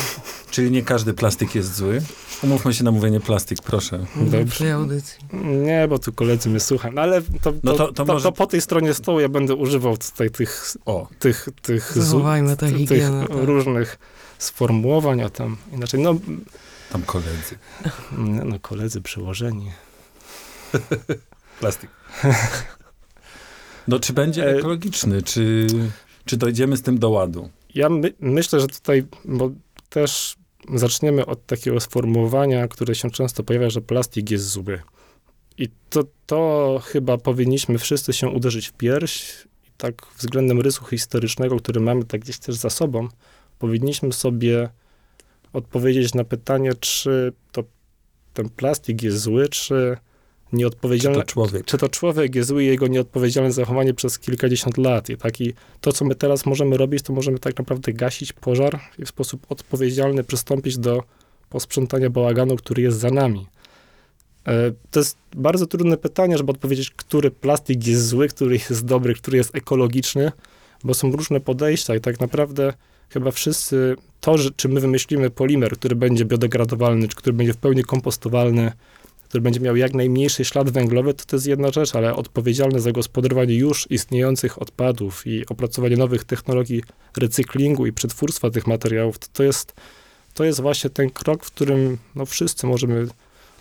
Czyli 0.51 0.71
nie 0.71 0.83
każdy 0.83 1.15
plastik 1.15 1.55
jest 1.55 1.75
zły? 1.77 2.03
Umówmy 2.43 2.75
się 2.75 2.85
na 2.85 2.91
mówienie 2.91 3.21
plastik, 3.21 3.63
proszę. 3.63 4.07
Dobrze. 4.17 4.45
W 4.55 4.59
tej 4.59 4.71
audycji. 4.71 5.19
nie, 5.65 5.89
bo 5.89 5.99
tu 5.99 6.13
koledzy 6.13 6.49
mnie 6.51 6.61
słuchają, 6.61 6.95
no 6.95 7.03
ale 7.03 7.23
to, 7.23 7.53
to, 7.53 7.59
No 7.63 7.73
to- 7.73 7.79
to, 7.87 7.93
to 7.93 8.05
to, 8.05 8.13
może- 8.13 8.33
po 8.33 8.47
tej 8.47 8.61
stronie 8.61 8.95
stołu 8.95 9.21
ja 9.21 9.29
będę 9.29 9.55
używał 9.55 9.97
tutaj 9.97 10.31
tych, 10.31 10.77
O, 10.87 11.09
tych, 11.19 11.49
tych, 11.63 11.93
Zachowajmy 11.99 12.57
tę 12.57 12.67
tych 12.67 12.77
higienę. 12.77 13.27
tak. 13.29 13.37
różnych 13.37 13.99
sformułowań, 14.39 15.21
a 15.23 15.31
tam 15.31 15.57
inaczej, 15.73 16.01
no, 16.01 16.15
tam 16.93 17.03
koledzy. 17.03 17.59
nie, 18.19 18.45
no 18.45 18.59
koledzy 18.61 19.01
przełożeni. 19.01 19.71
Plastik. 21.61 21.91
No 23.89 23.99
czy 23.99 24.13
będzie 24.13 24.45
E- 24.45 24.59
ekologiczny? 24.59 25.23
Czy, 25.23 25.67
czy 26.25 26.37
dojdziemy 26.37 26.77
z 26.77 26.83
tym 26.83 26.99
do 26.99 27.11
ładu? 27.11 27.51
Ja 27.75 27.89
my, 27.89 28.15
myślę, 28.21 28.61
że 28.61 28.67
tutaj, 28.67 29.07
bo 29.25 29.51
też 29.89 30.37
zaczniemy 30.75 31.27
od 31.27 31.47
takiego 31.47 31.81
sformułowania, 31.81 32.69
które 32.69 32.95
się 32.95 33.11
często 33.11 33.43
pojawia, 33.43 33.71
że 33.71 33.81
plastik 33.81 34.31
jest 34.31 34.49
zły. 34.49 34.83
I 35.59 35.69
to, 35.91 36.05
to 36.27 36.81
chyba 36.85 37.19
powinniśmy 37.19 37.79
wszyscy 37.79 38.13
się 38.13 38.29
uderzyć 38.29 38.69
w 38.69 38.73
pierś 38.73 39.45
i 39.69 39.71
tak 39.77 40.07
względem 40.19 40.61
rysu 40.61 40.85
historycznego, 40.85 41.57
który 41.57 41.81
mamy 41.81 42.05
tak 42.05 42.21
gdzieś 42.21 42.39
też 42.39 42.55
za 42.55 42.71
sobą, 42.71 43.09
powinniśmy 43.59 44.13
sobie 44.13 44.69
odpowiedzieć 45.53 46.15
na 46.15 46.25
pytanie, 46.25 46.75
czy 46.81 47.33
to 47.53 47.65
ten 48.35 48.49
plastik 48.49 49.03
jest 49.03 49.19
zły, 49.19 49.49
czy 49.49 49.97
Czy 50.51 50.57
nieodpowiedzialny, 50.57 51.19
to 51.19 51.25
człowiek? 51.25 51.65
czy 51.65 51.79
to 51.79 51.89
człowiek 51.89 52.35
jest 52.35 52.49
zły 52.49 52.65
i 52.65 52.67
jego 52.67 52.87
nieodpowiedzialne 52.87 53.53
zachowanie 53.53 53.95
przez 53.95 54.19
kilkadziesiąt 54.19 54.79
lat. 54.79 55.09
I 55.09 55.17
taki, 55.17 55.53
to, 55.81 55.93
co 55.93 56.05
my 56.05 56.15
teraz 56.15 56.47
możemy 56.47 56.77
robić, 56.77 57.03
to 57.03 57.13
możemy 57.13 57.39
tak 57.39 57.59
naprawdę 57.59 57.93
gasić 57.93 58.33
pożar 58.33 58.81
i 58.99 59.05
w 59.05 59.09
sposób 59.09 59.47
odpowiedzialny 59.49 60.25
przystąpić 60.25 60.79
do 60.79 61.03
posprzątania 61.51 62.11
bałaganu, 62.11 62.57
który 62.57 62.83
jest 62.83 62.99
za 62.99 63.11
nami. 63.11 63.47
E, 64.47 64.73
To 64.91 65.01
jest 65.01 65.19
bardzo 65.37 65.67
trudne 65.67 65.97
pytanie, 65.97 66.39
żeby 66.39 66.51
odpowiedzieć, 66.51 66.91
który 66.91 67.31
plastik 67.31 67.87
jest 67.87 68.07
zły, 68.09 68.29
który 68.29 68.55
jest 68.55 68.85
dobry, 68.85 69.15
który 69.15 69.37
jest 69.37 69.55
ekologiczny, 69.55 70.33
bo 70.85 70.95
są 70.95 71.13
różne 71.13 71.41
podejścia 71.41 71.95
i 71.97 72.01
tak 72.01 72.21
naprawdę 72.21 72.73
chyba 73.09 73.31
wszyscy, 73.31 73.97
to, 74.21 74.39
że, 74.39 74.51
czy 74.57 74.69
my 74.69 74.81
wymyślimy 74.81 75.31
polimer, 75.31 75.73
który 75.73 75.97
będzie 75.97 76.25
biodegradowalny, 76.25 77.09
czy 77.09 77.17
który 77.17 77.33
będzie 77.33 77.53
w 77.53 77.57
pełni 77.57 77.85
kompostowalny, 77.85 78.73
który 79.31 79.43
będzie 79.43 79.61
miał 79.61 79.77
jak 79.77 79.95
najmniejszy 79.95 80.45
ślad 80.45 80.71
węglowy, 80.71 81.15
to 81.15 81.25
to 81.25 81.37
jest 81.37 81.47
jedna 81.47 81.71
rzecz, 81.71 81.95
ale 81.95 82.15
odpowiedzialne 82.15 82.81
za 82.81 82.93
gospodarowanie 82.93 83.55
już 83.55 83.91
istniejących 83.91 84.63
odpadów 84.63 85.27
i 85.27 85.47
opracowanie 85.47 85.97
nowych 85.97 86.25
technologii 86.25 86.83
recyklingu 87.17 87.87
i 87.87 87.93
przetwórstwa 87.93 88.51
tych 88.51 88.67
materiałów, 88.67 89.19
to, 89.19 89.27
to, 89.33 89.43
jest, 89.43 89.75
to 90.35 90.45
jest 90.45 90.61
właśnie 90.61 90.91
ten 90.91 91.11
krok, 91.11 91.45
w 91.45 91.51
którym 91.51 91.99
no, 92.15 92.27
wszyscy 92.27 92.67
możemy 92.67 93.07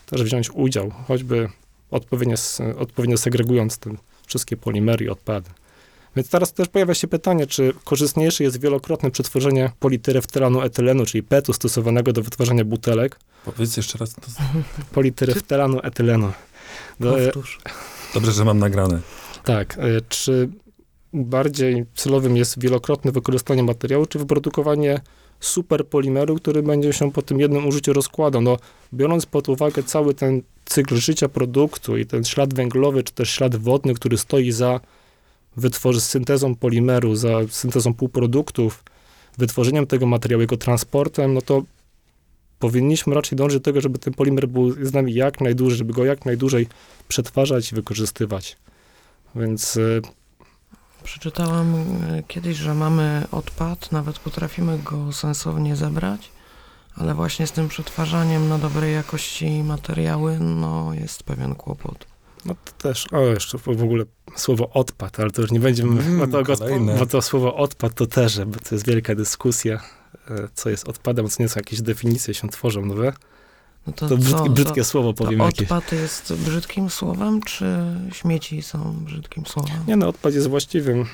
też 0.06 0.24
wziąć 0.24 0.50
udział, 0.50 0.92
choćby 1.08 1.50
odpowiednio, 1.92 2.36
odpowiednio 2.78 3.18
segregując 3.18 3.78
te 3.78 3.92
wszystkie 4.28 4.58
polimery 4.58 5.06
i 5.06 5.10
odpady. 5.10 5.50
Więc 6.20 6.30
teraz 6.30 6.54
też 6.54 6.68
pojawia 6.68 6.94
się 6.94 7.08
pytanie, 7.08 7.48
czy 7.48 7.74
korzystniejsze 7.84 8.44
jest 8.44 8.60
wielokrotne 8.62 9.12
przetworzenie 9.12 9.72
polityreftelanu 9.80 10.62
etylenu, 10.62 11.06
czyli 11.06 11.24
PET-u 11.24 11.54
stosowanego 11.54 12.14
do 12.14 12.22
wytwarzania 12.22 12.66
butelek, 12.66 13.20
Powiedz 13.46 13.78
jeszcze 13.78 13.98
raz. 13.98 14.14
To... 14.14 14.22
polityreftelanu 14.96 15.80
etylenu. 15.84 16.32
Do, 17.00 17.20
e, 17.20 17.26
Powtórz. 17.26 17.60
Dobrze, 18.14 18.32
że 18.32 18.46
mam 18.46 18.60
nagrane. 18.60 19.00
Tak. 19.44 19.78
e, 19.78 19.82
Czy 20.10 20.50
bardziej 21.14 21.86
celowym 21.96 22.38
jest 22.38 22.60
wielokrotne 22.60 23.12
wykorzystanie 23.12 23.64
materiału, 23.64 24.06
czy 24.06 24.20
wyprodukowanie 24.20 25.02
superpolimeru, 25.40 26.36
który 26.36 26.64
będzie 26.64 26.94
się 26.94 27.12
po 27.12 27.22
tym 27.22 27.40
jednym 27.40 27.68
użyciu 27.68 27.94
rozkładał? 27.94 28.42
No, 28.42 28.58
biorąc 28.94 29.26
pod 29.26 29.50
uwagę 29.50 29.84
cały 29.84 30.14
ten 30.14 30.42
cykl 30.66 30.96
życia 30.96 31.30
produktu 31.30 31.98
i 31.98 32.06
ten 32.06 32.24
ślad 32.24 32.54
węglowy, 32.54 33.04
czy 33.04 33.14
też 33.14 33.30
ślad 33.30 33.56
wodny, 33.56 33.94
który 33.94 34.18
stoi 34.18 34.52
za 34.52 34.80
wytworzy 35.58 36.02
syntezą 36.02 36.56
polimeru, 36.56 37.16
za 37.16 37.30
syntezą 37.50 37.94
półproduktów, 37.94 38.84
wytworzeniem 39.38 39.88
tego 39.88 40.06
materiału, 40.06 40.42
jego 40.42 40.58
transportem, 40.58 41.34
no 41.34 41.42
to 41.42 41.64
powinniśmy 42.60 43.16
raczej 43.16 43.36
dążyć 43.38 43.60
do 43.60 43.64
tego, 43.64 43.82
żeby 43.82 44.00
ten 44.00 44.14
polimer 44.14 44.48
był 44.48 44.86
z 44.86 44.94
nami 44.94 45.14
jak 45.14 45.42
najdłużej, 45.42 45.78
żeby 45.78 45.94
go 45.94 46.06
jak 46.06 46.26
najdłużej 46.26 46.68
przetwarzać 47.08 47.72
i 47.72 47.76
wykorzystywać. 47.76 48.58
Więc 49.36 49.78
y, 49.78 50.02
Przeczytałam 51.04 51.76
e, 51.76 52.24
kiedyś, 52.24 52.58
że 52.58 52.74
mamy 52.74 53.28
odpad, 53.32 53.92
nawet 53.92 54.20
potrafimy 54.20 54.80
go 54.80 55.14
sensownie 55.14 55.76
zebrać, 55.76 56.32
ale 56.96 57.14
właśnie 57.14 57.48
z 57.48 57.52
tym 57.52 57.68
przetwarzaniem 57.68 58.50
na 58.50 58.58
dobrej 58.58 58.94
jakości 58.94 59.64
materiały, 59.64 60.40
no 60.40 60.94
jest 60.94 61.24
pewien 61.24 61.56
kłopot. 61.56 62.08
No 62.45 62.56
to 62.65 62.71
też, 62.89 63.06
o 63.13 63.21
jeszcze 63.21 63.58
w 63.58 63.67
ogóle 63.84 64.04
słowo 64.36 64.69
odpad, 64.69 65.19
ale 65.19 65.32
to 65.32 65.41
już 65.41 65.52
nie 65.52 65.60
będziemy, 65.60 66.02
Mm, 66.02 66.19
bo, 66.19 66.43
to, 66.43 66.56
bo 66.99 67.06
to 67.06 67.21
słowo 67.21 67.56
odpad 67.56 67.93
to 67.93 68.06
też, 68.06 68.39
bo 68.45 68.60
to 68.60 68.75
jest 68.75 68.88
wielka 68.88 69.15
dyskusja, 69.15 69.80
e, 70.30 70.47
co 70.54 70.69
jest 70.69 70.88
odpadem, 70.89 71.28
co 71.30 71.43
nie 71.43 71.49
są 71.49 71.60
jakieś 71.60 71.82
definicje 71.82 72.34
się 72.34 72.49
tworzą 72.49 72.86
nowe, 72.86 73.13
No 73.88 73.93
to, 73.93 74.10
To 74.10 74.17
brzydkie, 74.17 74.43
co, 74.43 74.49
brzydkie 74.49 74.82
to, 74.82 74.86
słowo 74.88 75.13
to 75.13 75.23
powiem 75.23 75.39
jakieś. 75.39 75.62
odpad 75.71 75.91
jest 75.91 76.34
brzydkim 76.34 76.89
słowem, 76.89 77.41
czy 77.41 77.65
śmieci 78.12 78.62
są 78.62 78.93
brzydkim 79.06 79.45
słowem? 79.45 79.73
Nie 79.88 79.95
no, 79.95 80.08
odpad 80.08 80.34
jest 80.34 80.47
właściwym 80.47 81.02
e, 81.02 81.06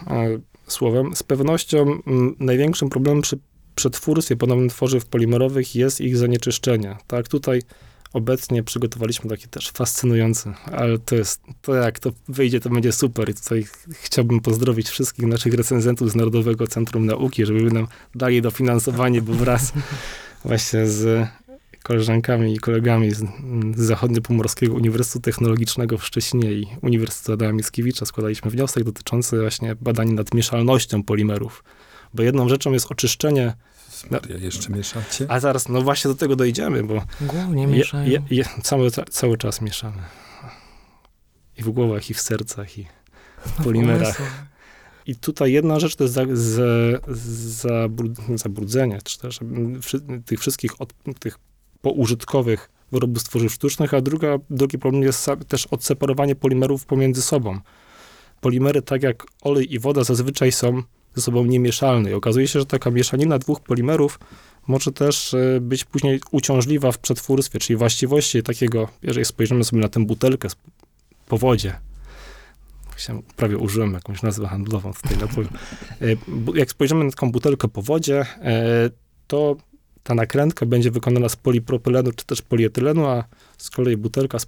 słowem. 0.68 1.16
Z 1.16 1.24
pewnością 1.24 1.82
m, 2.08 2.36
największym 2.40 2.90
problemem 2.90 3.22
przy 3.22 3.40
przetwórstwie 3.76 4.36
ponownych 4.36 4.72
tworzyw 4.72 5.06
polimerowych 5.06 5.76
jest 5.76 6.02
ich 6.02 6.18
zanieczyszczenie. 6.18 6.98
Tak, 7.08 7.28
tutaj 7.28 7.62
obecnie 8.16 8.64
przygotowaliśmy 8.64 9.30
taki 9.30 9.48
też 9.48 9.72
fascynujący, 9.72 10.54
ale 10.72 11.00
to 11.00 11.16
jest, 11.16 11.42
to 11.62 11.76
jak 11.76 12.00
to 12.00 12.12
wyjdzie, 12.28 12.60
to 12.60 12.70
będzie 12.70 12.92
super 12.92 13.30
i 13.30 13.34
tutaj 13.34 13.66
chciałbym 13.92 14.40
pozdrowić 14.40 14.90
wszystkich 14.90 15.26
naszych 15.26 15.54
recenzentów 15.54 16.12
z 16.12 16.16
Narodowego 16.16 16.68
Centrum 16.68 17.06
Nauki, 17.06 17.46
żeby 17.46 17.72
nam 17.72 17.88
dali 18.16 18.42
dofinansowanie, 18.42 19.22
bo 19.22 19.34
wraz 19.34 19.74
właśnie 20.46 20.88
z 20.88 21.28
koleżankami 21.84 22.54
i 22.54 22.58
kolegami 22.58 23.12
z, 23.12 23.24
z 23.76 23.92
Zachodnio-Pomorskiego 23.92 24.74
Uniwersytetu 24.74 25.22
Technologicznego 25.22 25.98
w 25.98 26.06
Szczecinie 26.06 26.52
i 26.52 26.68
Uniwersytetu 26.82 27.34
Adama 27.34 27.52
Mickiewicza 27.52 28.06
składaliśmy 28.06 28.52
wniosek 28.52 28.84
dotyczący 28.84 29.40
właśnie 29.40 29.76
badań 29.76 30.12
nad 30.12 30.34
mieszalnością 30.34 31.04
polimerów. 31.04 31.64
Bo 32.14 32.24
jedną 32.24 32.50
rzeczą 32.50 32.72
jest 32.72 32.92
oczyszczenie, 32.92 33.54
Maria, 34.12 34.38
jeszcze 34.38 34.70
mieszacie? 34.70 35.26
a 35.30 35.40
zaraz, 35.40 35.70
no 35.70 35.82
właśnie 35.82 36.08
do 36.10 36.16
tego 36.16 36.36
dojdziemy, 36.36 36.84
bo 36.84 37.02
Głównie 37.22 37.62
je, 37.62 37.68
mieszają. 37.68 38.10
je, 38.10 38.22
je, 38.30 38.46
cały, 38.64 38.92
cały 38.92 39.38
czas 39.38 39.62
mieszamy. 39.62 40.02
I 41.58 41.64
w 41.64 41.70
głowach, 41.70 42.10
i 42.10 42.14
w 42.14 42.22
sercach, 42.22 42.78
i 42.78 42.88
w 43.46 43.64
polimerach. 43.64 44.22
I 45.06 45.16
tutaj 45.16 45.52
jedna 45.52 45.80
rzecz 45.80 45.96
to 45.96 46.04
jest 46.04 46.14
za, 46.14 46.24
za, 46.34 46.64
zabru- 47.78 48.38
zabrudzenie, 48.38 49.00
czy 49.04 49.20
też 49.20 49.42
mm, 49.42 49.82
tych 50.26 50.40
wszystkich 50.40 50.82
od, 50.82 50.94
tych 51.20 51.38
poużytkowych 51.82 52.70
wyrobów 52.92 53.22
z 53.22 53.24
tworzyw 53.24 53.54
sztucznych, 53.54 53.94
a 53.94 54.02
druga, 54.02 54.38
drugi 54.50 54.80
problem 54.80 55.04
jest 55.04 55.30
też 55.48 55.68
odseparowanie 55.68 56.36
polimerów 56.36 56.86
pomiędzy 56.86 57.22
sobą. 57.22 57.60
Polimery, 58.42 58.82
tak 58.82 59.04
jak 59.04 59.24
olej 59.42 59.74
i 59.74 59.80
woda, 59.80 60.04
zazwyczaj 60.04 60.52
są 60.52 60.84
ze 61.16 61.22
sobą 61.22 61.46
niemieszalne. 61.46 62.12
I 62.12 62.14
okazuje 62.14 62.48
się, 62.48 62.60
że 62.60 62.66
taka 62.66 62.92
mieszanina 62.92 63.40
dwóch 63.40 63.60
polimerów 63.60 64.20
może 64.68 64.92
też 64.92 65.34
e, 65.34 65.62
być 65.62 65.86
później 65.86 66.20
uciążliwa 66.32 66.92
w 66.92 66.98
przetwórstwie, 66.98 67.60
czyli 67.60 67.78
właściwości 67.78 68.44
takiego, 68.44 68.88
jeżeli 69.04 69.26
spojrzymy 69.26 69.64
sobie 69.64 69.82
na 69.82 69.90
tę 69.90 70.06
butelkę 70.06 70.48
po 71.28 71.38
wodzie, 71.38 71.76
prawie 73.36 73.58
użyłem 73.58 73.94
jakąś 73.94 74.22
nazwę 74.22 74.48
handlową 74.48 74.94
tutaj 74.94 75.18
napoju. 75.18 75.48
E, 76.02 76.06
Jak 76.60 76.72
spojrzymy 76.72 77.04
na 77.04 77.12
taką 77.12 77.32
butelkę 77.32 77.68
po 77.68 77.82
wodzie, 77.82 78.26
e, 78.42 78.90
to 79.28 79.56
ta 80.04 80.16
nakrętka 80.16 80.66
będzie 80.66 80.92
wykonana 80.92 81.30
z 81.30 81.36
polipropylenu 81.36 82.12
czy 82.12 82.26
też 82.26 82.42
polietylenu, 82.42 83.06
a 83.06 83.24
z 83.58 83.70
kolei 83.70 83.98
butelka 83.98 84.40
z 84.40 84.48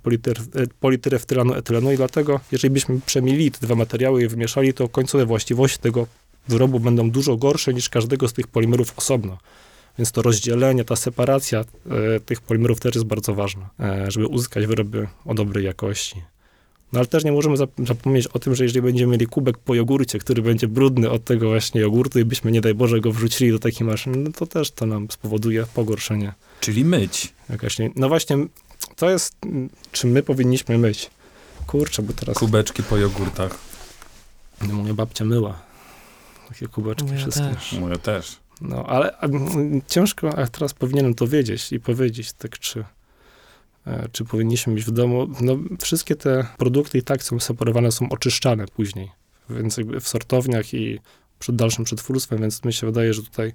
polityreftylanu 0.80 1.54
etylenu 1.54 1.92
i 1.92 1.98
dlatego, 1.98 2.40
jeżeli 2.52 2.74
byśmy 2.74 3.00
przemilili 3.06 3.52
te 3.52 3.60
dwa 3.62 3.76
materiały 3.76 4.24
i 4.24 4.28
wymieszali, 4.28 4.74
to 4.74 4.90
końcowe 4.90 5.26
właściwości 5.26 5.80
tego 5.80 6.08
wyrobu 6.50 6.80
będą 6.80 7.12
dużo 7.12 7.38
gorsze 7.38 7.74
niż 7.74 7.90
każdego 7.90 8.28
z 8.28 8.34
tych 8.34 8.48
polimerów 8.48 8.94
osobno. 8.98 9.38
Więc 9.98 10.12
to 10.12 10.22
rozdzielenie, 10.22 10.84
ta 10.84 10.96
separacja 10.96 11.60
e, 11.60 12.20
tych 12.20 12.42
polimerów 12.42 12.80
też 12.80 12.96
jest 12.96 13.08
bardzo 13.08 13.34
ważna, 13.34 13.70
e, 13.80 14.12
żeby 14.12 14.28
uzyskać 14.28 14.66
wyroby 14.66 15.08
o 15.26 15.34
dobrej 15.34 15.66
jakości. 15.66 16.22
No 16.94 17.00
ale 17.00 17.08
też 17.08 17.24
nie 17.24 17.32
możemy 17.32 17.56
zap- 17.58 17.88
zapomnieć 17.88 18.28
o 18.28 18.40
tym, 18.40 18.56
że 18.56 18.64
jeżeli 18.64 18.82
będziemy 18.82 19.12
mieli 19.12 19.28
kubek 19.28 19.58
po 19.58 19.76
jogurcie, 19.76 20.20
który 20.20 20.42
będzie 20.42 20.68
brudny 20.68 21.10
od 21.10 21.24
tego 21.24 21.50
właśnie 21.50 21.82
jogurtu 21.82 22.20
i 22.20 22.26
byśmy, 22.26 22.52
nie 22.52 22.62
daj 22.62 22.74
Boże, 22.74 23.00
go 23.00 23.12
wrzucili 23.12 23.52
do 23.52 23.60
takiej 23.60 23.88
maszyny, 23.88 24.18
no 24.18 24.32
to 24.32 24.46
też 24.46 24.72
to 24.72 24.86
nam 24.86 25.12
spowoduje 25.12 25.66
pogorszenie. 25.74 26.34
Czyli 26.60 26.86
myć. 26.86 27.34
Jakaś 27.50 27.80
nie... 27.80 27.92
No 27.96 28.08
właśnie, 28.08 28.38
to 28.96 29.10
jest, 29.10 29.36
czy 29.92 30.08
my 30.08 30.24
powinniśmy 30.24 30.78
myć? 30.78 31.10
Kurczę, 31.68 32.02
bo 32.02 32.14
teraz 32.14 32.38
Kubeczki 32.38 32.84
po 32.84 32.98
jogurtach. 32.98 33.60
no, 34.68 34.74
moja 34.74 34.94
babcia 34.94 35.26
myła 35.26 35.67
takie 36.50 36.68
kubeczki 36.68 37.04
Moja 37.06 37.18
wszystkie. 37.18 37.44
też. 37.56 37.74
Moje 37.74 37.98
też. 37.98 38.38
No, 38.62 38.86
ale 38.86 39.18
a, 39.18 39.26
mm, 39.26 39.82
ciężko, 39.88 40.38
a 40.38 40.48
teraz 40.48 40.74
powinienem 40.74 41.14
to 41.14 41.28
wiedzieć 41.28 41.72
i 41.74 41.80
powiedzieć, 41.80 42.34
tak 42.34 42.60
czy, 42.60 42.86
e, 43.88 44.08
czy 44.12 44.26
powinniśmy 44.26 44.74
mieć 44.74 44.84
w 44.86 44.92
domu. 44.92 45.28
No, 45.42 45.58
wszystkie 45.82 46.16
te 46.16 46.48
produkty 46.58 46.98
i 46.98 47.04
tak 47.04 47.24
są 47.24 47.40
separowane, 47.40 47.92
są 47.92 48.10
oczyszczane 48.10 48.66
później, 48.68 49.12
więc 49.50 49.78
jakby 49.78 50.00
w 50.00 50.08
sortowniach 50.08 50.74
i 50.74 51.00
przed 51.40 51.56
dalszym 51.56 51.86
przetwórstwem, 51.86 52.42
więc 52.42 52.64
mi 52.66 52.74
się 52.74 52.88
wydaje, 52.88 53.14
że 53.14 53.24
tutaj 53.24 53.54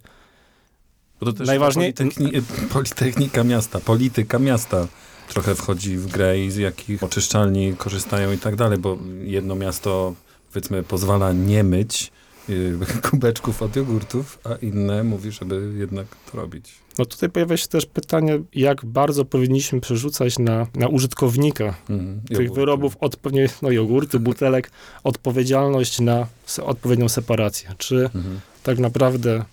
Bo 1.21 1.27
to 1.27 1.33
też 1.33 1.47
Najważniej- 1.49 1.95
Politechni- 1.95 2.43
Politechnika 2.73 3.45
miasta, 3.45 3.81
polityka 3.81 4.39
miasta 4.39 4.87
trochę 5.29 5.55
wchodzi 5.55 5.97
w 5.97 6.07
grę 6.07 6.39
i 6.41 6.51
z 6.51 6.57
jakich 6.57 7.03
oczyszczalni 7.03 7.75
korzystają 7.77 8.33
i 8.33 8.39
tak 8.39 8.57
dalej, 8.57 8.79
bo 8.79 8.99
jedno 9.23 9.55
miasto, 9.55 10.15
powiedzmy, 10.53 10.83
pozwala 10.83 11.33
nie 11.33 11.65
myć 11.65 12.13
kubeczków 13.11 13.63
od 13.63 13.77
jogurtów, 13.77 14.39
a 14.45 14.55
inne 14.55 15.05
mówi, 15.05 15.33
żeby 15.33 15.73
jednak 15.79 16.07
to 16.31 16.37
robić. 16.37 16.75
No 16.99 17.05
tutaj 17.05 17.31
pojawia 17.31 17.57
się 17.57 17.69
też 17.69 17.87
pytanie, 17.87 18.41
jak 18.55 18.85
bardzo 18.85 19.25
powinniśmy 19.25 19.81
przerzucać 19.81 20.39
na, 20.39 20.67
na 20.75 20.89
użytkownika 20.89 21.65
Mhm. 21.91 22.21
tych 22.21 22.31
Jogurty. 22.39 22.55
wyrobów, 22.61 22.97
odpowiednie, 23.01 23.49
no 23.63 23.71
jogurty, 23.71 24.21
butelek, 24.21 24.71
odpowiedzialność 25.05 26.01
na 26.01 26.27
se, 26.47 26.65
odpowiednią 26.65 27.09
separację. 27.09 27.75
Czy 27.79 27.97
Mhm. 28.15 28.41
tak 28.63 28.79
naprawdę 28.79 29.45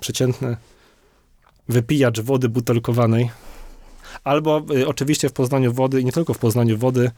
przeciętny 0.00 0.56
wypijacz 1.68 2.20
wody 2.20 2.48
butelkowanej, 2.48 3.30
albo 4.24 4.62
y, 4.76 4.88
oczywiście 4.88 5.28
w 5.28 5.32
Poznaniu 5.32 5.72
wody, 5.72 6.00
i 6.00 6.04
nie 6.04 6.12
tylko 6.12 6.34
w 6.34 6.38
Poznaniu 6.38 6.78
wody 6.78 7.10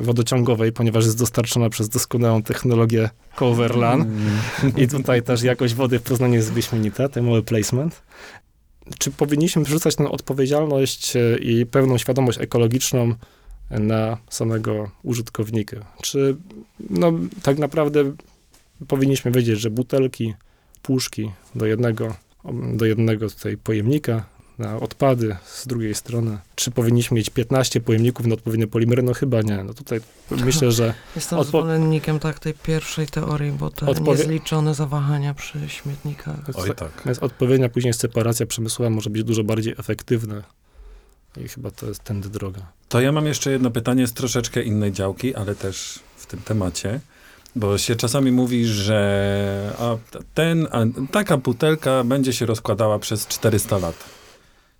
wodociągowej, 0.00 0.72
ponieważ 0.72 1.04
jest 1.04 1.18
dostarczona 1.18 1.70
przez 1.70 1.88
doskonałą 1.88 2.42
technologię 2.42 3.10
Coverlan. 3.36 4.16
I 4.76 4.88
tutaj 4.88 5.22
też 5.22 5.42
jakość 5.42 5.74
wody 5.74 5.98
w 5.98 6.02
Poznaniu 6.02 6.34
jest 6.34 6.52
wyśmienita, 6.52 7.08
ten 7.08 7.24
mały 7.24 7.42
placement. 7.42 8.02
Czy 8.98 9.10
powinniśmy 9.10 9.64
wrzucać 9.64 9.96
tę 9.96 10.08
odpowiedzialność 10.10 11.16
e, 11.16 11.38
i 11.38 11.66
pewną 11.66 11.98
świadomość 11.98 12.40
ekologiczną 12.40 13.14
na 13.70 14.18
samego 14.30 14.90
użytkownika? 15.02 15.76
Czy 16.02 16.36
no, 16.90 17.12
tak 17.42 17.58
naprawdę 17.58 18.12
powinniśmy 18.88 19.30
wiedzieć, 19.30 19.60
że 19.60 19.70
butelki, 19.70 20.34
puszki 20.82 21.30
do 21.54 21.66
jednego, 21.66 22.14
do 22.74 22.84
jednego 22.84 23.30
tutaj 23.30 23.56
pojemnika 23.56 24.26
na 24.58 24.76
odpady 24.76 25.36
z 25.46 25.66
drugiej 25.66 25.94
strony. 25.94 26.38
Czy 26.54 26.70
powinniśmy 26.70 27.14
mieć 27.16 27.30
15 27.30 27.80
pojemników 27.80 28.26
na 28.26 28.34
odpowiednie 28.34 28.66
polimery? 28.66 29.02
No 29.02 29.14
chyba 29.14 29.42
nie. 29.42 29.64
No 29.64 29.74
tutaj 29.74 30.00
myślę, 30.30 30.72
że 30.72 30.94
Jestem 31.16 31.38
Odpo- 31.38 31.44
zwolennikiem 31.44 32.18
tak 32.18 32.38
tej 32.38 32.54
pierwszej 32.54 33.06
teorii, 33.06 33.52
bo 33.52 33.70
te 33.70 33.86
Odpowie- 33.86 34.18
niezliczone 34.18 34.74
zawahania 34.74 35.34
przy 35.34 35.68
śmietnikach. 35.68 36.36
Oj 36.54 36.74
tak. 36.74 37.02
Więc 37.06 37.18
odpowiednia 37.18 37.68
później 37.68 37.94
separacja 37.94 38.46
przemysłowa 38.46 38.90
może 38.90 39.10
być 39.10 39.24
dużo 39.24 39.44
bardziej 39.44 39.74
efektywna. 39.78 40.42
I 41.44 41.48
chyba 41.48 41.70
to 41.70 41.86
jest 41.86 42.04
tędy 42.04 42.28
droga. 42.28 42.60
To 42.88 43.00
ja 43.00 43.12
mam 43.12 43.26
jeszcze 43.26 43.50
jedno 43.50 43.70
pytanie 43.70 44.06
z 44.06 44.12
troszeczkę 44.12 44.62
innej 44.62 44.92
działki, 44.92 45.34
ale 45.34 45.54
też 45.54 45.98
w 46.16 46.26
tym 46.26 46.40
temacie. 46.40 47.00
Bo 47.56 47.78
się 47.78 47.96
czasami 47.96 48.32
mówi, 48.32 48.66
że 48.66 49.72
a 49.78 49.96
ten, 50.34 50.68
a 50.70 50.78
taka 51.12 51.36
butelka 51.36 52.04
będzie 52.04 52.32
się 52.32 52.46
rozkładała 52.46 52.98
przez 52.98 53.26
400 53.26 53.78
lat. 53.78 53.94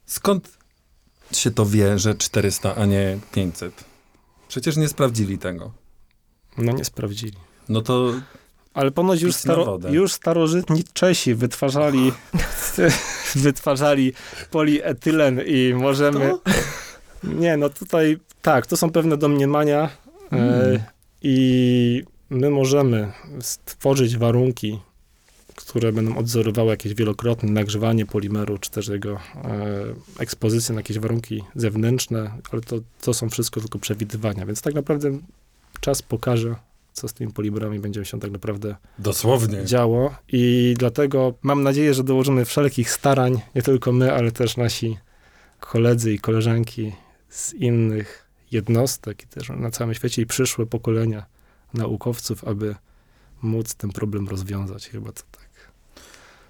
Skąd 0.09 0.59
się 1.33 1.51
to 1.51 1.66
wie, 1.66 1.99
że 1.99 2.14
400, 2.14 2.75
a 2.77 2.87
nie 2.87 3.18
500? 3.33 3.85
Przecież 4.49 4.77
nie 4.77 4.88
sprawdzili 4.88 5.38
tego. 5.38 5.73
No 6.59 6.73
nie 6.73 6.85
sprawdzili. 6.85 7.37
No 7.68 7.83
to 7.83 8.12
Ale 8.75 8.90
ponoć 8.90 9.23
już, 9.23 9.35
staro, 9.35 9.79
już 9.90 10.12
starożytni 10.12 10.85
Czesi 10.92 11.35
wytwarzali, 11.35 12.12
wytwarzali 13.35 14.12
polietylen 14.51 15.40
i 15.47 15.75
możemy... 15.75 16.33
Nie, 17.25 17.57
no 17.57 17.68
tutaj 17.68 18.18
tak, 18.42 18.66
to 18.66 18.77
są 18.77 18.90
pewne 18.90 19.16
domniemania 19.16 19.90
Mm. 20.31 20.79
i 21.23 22.05
my 22.31 22.51
możemy 22.51 23.12
stworzyć 23.40 24.16
warunki, 24.16 24.79
które 25.59 25.92
będą 25.92 26.16
odzorowały 26.16 26.71
jakieś 26.71 26.94
wielokrotne 26.94 27.53
nagrzewanie 27.53 28.07
polimeru, 28.07 28.59
czy 28.59 28.71
też 28.71 28.88
jego 28.88 29.14
e, 29.14 29.21
ekspozycję 30.18 30.75
na 30.75 30.79
jakieś 30.79 30.99
warunki 30.99 31.44
zewnętrzne, 31.55 32.31
ale 32.53 32.62
to, 32.62 32.77
to 33.01 33.14
są 33.14 33.31
wszystko 33.31 33.61
tylko 33.61 33.79
przewidywania, 33.79 34.47
więc 34.47 34.62
tak 34.62 34.75
naprawdę 34.75 35.18
czas 35.81 36.03
pokaże, 36.03 36.55
co 36.92 37.09
z 37.09 37.12
tymi 37.12 37.33
polimerami 37.33 37.79
będzie 37.79 38.05
się 38.05 38.21
tak 38.21 38.31
naprawdę 38.31 38.77
dosłownie. 38.99 39.64
działo 39.64 40.14
i 40.29 40.75
dlatego 40.79 41.35
mam 41.42 41.62
nadzieję, 41.62 41.94
że 41.94 42.05
dołożymy 42.05 42.44
wszelkich 42.44 42.90
starań, 42.90 43.40
nie 43.55 43.62
tylko 43.62 43.92
my, 43.92 44.12
ale 44.12 44.33
też 44.33 44.57
nasi 44.57 44.99
koledzy 45.61 46.12
i 46.12 46.18
koleżanki 46.18 46.92
z 47.29 47.55
innych 47.55 48.29
jednostek 48.51 49.23
i 49.23 49.27
też 49.27 49.49
na 49.49 49.71
całym 49.71 49.94
świecie 49.94 50.23
i 50.23 50.27
przyszłe 50.27 50.66
pokolenia 50.66 51.27
naukowców, 51.75 52.44
aby 52.44 52.75
móc 53.42 53.75
ten 53.75 53.90
problem 53.90 54.29
rozwiązać. 54.29 54.88
Chyba 54.88 55.12
to 55.12 55.23
tak. 55.33 55.47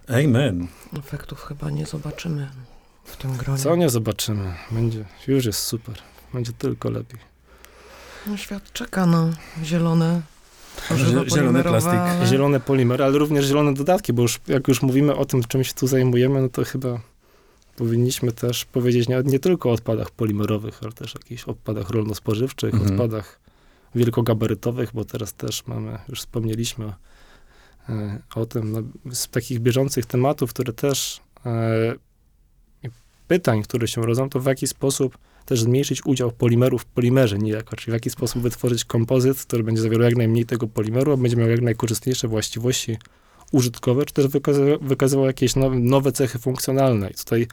Amen. 0.09 0.66
Efektów 0.99 1.40
chyba 1.44 1.71
nie 1.71 1.87
zobaczymy 1.87 2.49
w 3.05 3.16
tym 3.16 3.37
gronie. 3.37 3.59
Co 3.59 3.77
nie 3.77 3.88
zobaczymy. 3.90 4.55
Będzie, 4.71 5.05
już 5.29 5.44
jest 5.44 5.59
super. 5.61 5.94
Będzie 6.35 6.53
tylko 6.53 6.90
lepiej. 6.90 7.21
No, 8.27 8.37
świat 8.37 8.73
czeka 8.73 9.07
na 9.07 9.31
zielone 9.64 10.23
zielony 11.35 11.62
plastik. 11.62 11.92
ale- 11.92 12.27
Zielone 12.27 12.61
polimery, 12.61 13.05
ale 13.05 13.18
również 13.18 13.47
zielone 13.47 13.75
dodatki, 13.75 14.12
bo 14.12 14.23
już 14.23 14.40
jak 14.49 14.68
już 14.68 14.83
mówimy 14.83 15.16
o 15.16 15.25
tym, 15.25 15.44
czym 15.44 15.64
się 15.64 15.75
tu 15.75 15.87
zajmujemy, 15.87 16.42
no 16.42 16.49
to 16.49 16.64
chyba 16.64 17.01
powinniśmy 17.77 18.33
też 18.33 18.64
powiedzieć 18.64 19.09
nie, 19.09 19.23
nie 19.25 19.38
tylko 19.38 19.68
o 19.71 19.73
odpadach 19.73 20.11
polimerowych, 20.11 20.79
ale 20.83 20.92
też 20.92 21.16
o 21.16 21.18
jakichś 21.18 21.44
odpadach 21.44 21.90
rolno-spożywczych, 21.90 22.75
Mhm. 22.75 22.92
odpadach 22.92 23.40
wielkogabarytowych, 23.94 24.90
bo 24.94 25.05
teraz 25.05 25.35
też 25.35 25.66
mamy, 25.66 25.99
już 26.09 26.21
wspomnieliśmy 26.21 26.92
o 28.35 28.46
tym, 28.46 28.72
no, 28.72 28.83
z 29.14 29.29
takich 29.29 29.61
bieżących 29.61 30.07
tematów, 30.07 30.51
które 30.51 30.72
też 30.72 31.20
e, 31.46 31.94
pytań, 33.29 33.62
które 33.62 33.88
się 33.88 34.03
rodzą, 34.03 34.31
to 34.31 34.40
w 34.40 34.46
jaki 34.46 34.66
sposób 34.66 35.18
też 35.44 35.62
zmniejszyć 35.62 36.07
udział 36.07 36.33
polimerów 36.33 36.83
w 36.83 36.87
polimerze 36.87 37.38
niejako, 37.38 37.77
czyli 37.77 37.92
w 37.92 37.94
jaki 37.94 38.11
sposób 38.11 38.42
wytworzyć 38.42 38.85
kompozyt, 38.85 39.42
który 39.42 39.64
będzie 39.64 39.83
zawierał 39.83 40.05
jak 40.05 40.16
najmniej 40.16 40.46
tego 40.46 40.66
polimeru, 40.66 41.12
a 41.12 41.16
będzie 41.16 41.37
miał 41.37 41.48
jak 41.48 41.61
najkorzystniejsze 41.61 42.29
właściwości 42.29 42.96
użytkowe, 43.53 44.05
czy 44.05 44.14
też 44.14 44.27
wykazywał, 44.27 44.79
wykazywał 44.81 45.27
jakieś 45.27 45.57
nowe, 45.57 45.79
nowe 45.79 46.12
cechy 46.12 46.38
funkcjonalne. 46.38 47.11
I 47.11 47.14
tutaj 47.14 47.46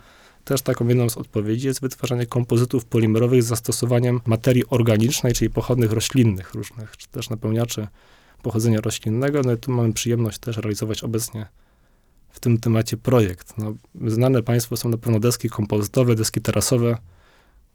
też 0.43 0.61
taką 0.61 0.87
jedną 0.87 1.09
z 1.09 1.17
odpowiedzi 1.17 1.67
jest 1.67 1.81
wytwarzanie 1.81 2.25
kompozytów 2.25 2.85
polimerowych 2.85 3.43
z 3.43 3.45
zastosowaniem 3.45 4.21
materii 4.25 4.63
organicznej, 4.69 5.33
czyli 5.33 5.49
pochodnych 5.49 5.91
roślinnych 5.91 6.53
różnych, 6.53 6.97
czy 6.97 7.07
też 7.07 7.29
napełniaczy 7.29 7.87
pochodzenia 8.45 8.81
roślinnego. 8.81 9.41
No 9.45 9.53
i 9.53 9.57
tu 9.57 9.71
mamy 9.71 9.93
przyjemność 9.93 10.39
też 10.39 10.57
realizować 10.57 11.03
obecnie 11.03 11.45
w 12.29 12.39
tym 12.39 12.57
temacie 12.57 12.97
projekt. 12.97 13.57
No, 13.57 13.73
znane 14.07 14.43
Państwu 14.43 14.77
są 14.77 14.89
na 14.89 14.97
pewno 14.97 15.19
deski 15.19 15.49
kompozytowe, 15.49 16.15
deski 16.15 16.41
terasowe, 16.41 16.97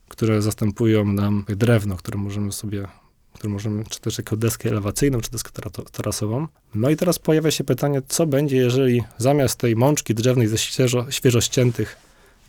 które 0.09 0.42
zastępują 0.42 1.04
nam 1.04 1.44
drewno, 1.48 1.96
które 1.96 2.18
możemy 2.18 2.52
sobie, 2.52 2.87
które 3.33 3.52
możemy, 3.52 3.85
czy 3.85 4.00
też 4.00 4.18
jako 4.18 4.37
deskę 4.37 4.70
elewacyjną, 4.70 5.20
czy 5.20 5.30
deskę 5.30 5.50
tarasową. 5.92 6.46
No 6.74 6.90
i 6.90 6.96
teraz 6.96 7.18
pojawia 7.18 7.50
się 7.50 7.64
pytanie, 7.64 8.02
co 8.09 8.26
będzie, 8.26 8.56
jeżeli 8.56 9.02
zamiast 9.18 9.59
tej 9.59 9.76
mączki 9.76 10.14
drzewnej 10.14 10.48
ze 10.48 10.59
świeżo, 10.59 11.11
świeżo 11.11 11.40
ściętych 11.40 11.96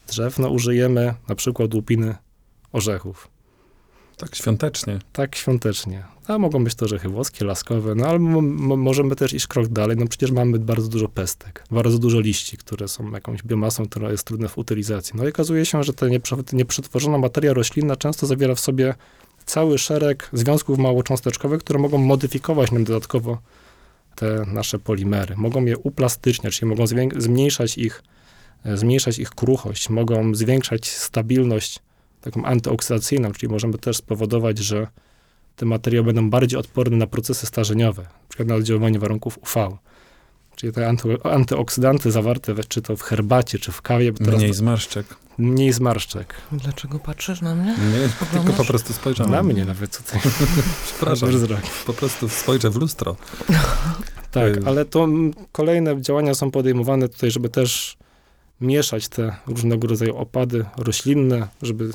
drzew, 0.08 0.40
no 0.40 0.50
użyjemy 0.50 1.14
na 1.28 1.36
przykład 1.36 1.74
łupiny 1.74 2.16
orzechów. 2.72 3.31
Tak 4.18 4.36
świątecznie. 4.36 5.00
Tak 5.14 5.36
świątecznie. 5.36 6.04
A 6.28 6.38
mogą 6.38 6.64
być 6.64 6.76
to 6.76 6.86
orzechy 6.86 7.10
włoskie, 7.10 7.46
laskowe, 7.46 7.96
no 7.96 8.08
ale 8.08 8.20
możemy 8.20 9.16
też 9.16 9.34
iść 9.34 9.48
krok 9.48 9.68
dalej. 9.68 9.98
No 9.98 10.08
przecież 10.08 10.32
mamy 10.32 10.60
bardzo 10.60 10.88
dużo 10.88 11.08
pestek, 11.08 11.64
bardzo 11.72 12.00
dużo 12.00 12.20
liści, 12.20 12.58
które 12.58 12.88
są 12.88 13.12
jakąś 13.12 13.44
biomasą, 13.44 13.86
która 13.86 14.12
jest 14.12 14.24
trudna 14.24 14.48
w 14.48 14.58
utylizacji. 14.58 15.14
No 15.18 15.26
i 15.26 15.30
okazuje 15.30 15.66
się, 15.66 15.84
że 15.84 15.94
ta 15.94 16.06
nieprze- 16.06 16.54
nieprzetworzona 16.54 17.18
materia 17.18 17.54
roślinna 17.54 17.96
często 17.96 18.28
zawiera 18.28 18.56
w 18.56 18.60
sobie 18.60 18.94
cały 19.46 19.78
szereg 19.78 20.30
związków 20.34 20.80
małocząsteczkowych, 20.80 21.60
które 21.60 21.80
mogą 21.80 21.98
modyfikować 21.98 22.72
nam 22.72 22.84
dodatkowo 22.84 23.38
te 24.16 24.46
nasze 24.48 24.80
polimery. 24.80 25.36
Mogą 25.38 25.66
je 25.66 25.78
uplastyczniać, 25.78 26.60
czyli 26.60 26.70
mogą 26.70 26.86
zmniejszać 27.18 27.78
ich, 27.78 28.04
e, 28.66 28.78
zmniejszać 28.78 29.20
ich 29.20 29.30
kruchość, 29.30 29.90
mogą 29.90 30.36
zwiększać 30.36 30.90
stabilność 30.90 31.80
taką 32.22 32.46
antyoksydacyjną, 32.46 33.32
czyli 33.32 33.52
możemy 33.52 33.78
też 33.78 33.98
spowodować, 33.98 34.58
że 34.58 34.88
te 35.56 35.66
materiały 35.66 36.06
będą 36.06 36.30
bardziej 36.30 36.60
odporne 36.60 36.98
na 36.98 37.08
procesy 37.08 37.46
starzeniowe, 37.48 38.02
na 38.04 38.10
przykład 38.30 38.48
na 38.48 38.56
oddziaływanie 38.56 39.00
warunków 39.00 39.38
UV. 39.38 39.78
Czyli 40.56 40.74
te 40.74 40.88
anty, 40.88 41.18
antyoksydanty 41.24 42.12
zawarte 42.12 42.54
we, 42.54 42.64
czy 42.64 42.82
to 42.82 42.96
w 42.98 43.02
herbacie, 43.02 43.60
czy 43.60 43.72
w 43.72 43.82
kawie, 43.82 44.12
bo 44.12 44.32
Mniej 44.32 44.48
to- 44.50 44.54
zmarszczek. 44.54 45.06
mniej 45.38 45.74
zmarszczek. 45.74 46.34
Dlaczego 46.52 47.00
patrzysz 47.00 47.42
na 47.42 47.56
mnie? 47.56 47.72
Nie, 47.72 48.10
tylko 48.40 48.54
po 48.54 48.66
prostu 48.66 48.94
spojrzałem. 48.94 49.32
Na 49.32 49.44
mnie 49.44 49.66
nawet 49.66 49.98
tutaj. 49.98 50.22
Przepraszam. 50.86 51.30
wzrok. 51.30 51.60
Po 51.86 51.94
prostu 51.94 52.30
spojrzę 52.30 52.70
w 52.70 52.76
lustro. 52.76 53.16
Tak, 54.32 54.58
Y- 54.58 54.62
ale 54.66 54.86
to 54.86 55.08
kolejne 55.52 56.02
działania 56.02 56.34
są 56.34 56.52
podejmowane 56.52 57.10
tutaj, 57.10 57.32
żeby 57.32 57.50
też 57.50 57.98
mieszać 58.62 59.08
te 59.08 59.36
różnego 59.48 59.88
rodzaju 59.88 60.18
opady 60.18 60.66
roślinne, 60.78 61.48
żeby 61.62 61.92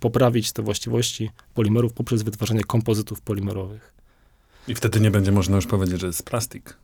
poprawić 0.00 0.52
te 0.52 0.62
właściwości 0.62 1.30
polimerów 1.54 1.92
poprzez 1.92 2.22
wytwarzanie 2.22 2.64
kompozytów 2.64 3.20
polimerowych. 3.20 3.92
I 4.68 4.74
wtedy 4.74 5.00
nie 5.00 5.10
będzie 5.10 5.32
można 5.32 5.56
już 5.56 5.66
powiedzieć, 5.66 6.00
że 6.00 6.06
jest 6.06 6.22
plastik. 6.22 6.76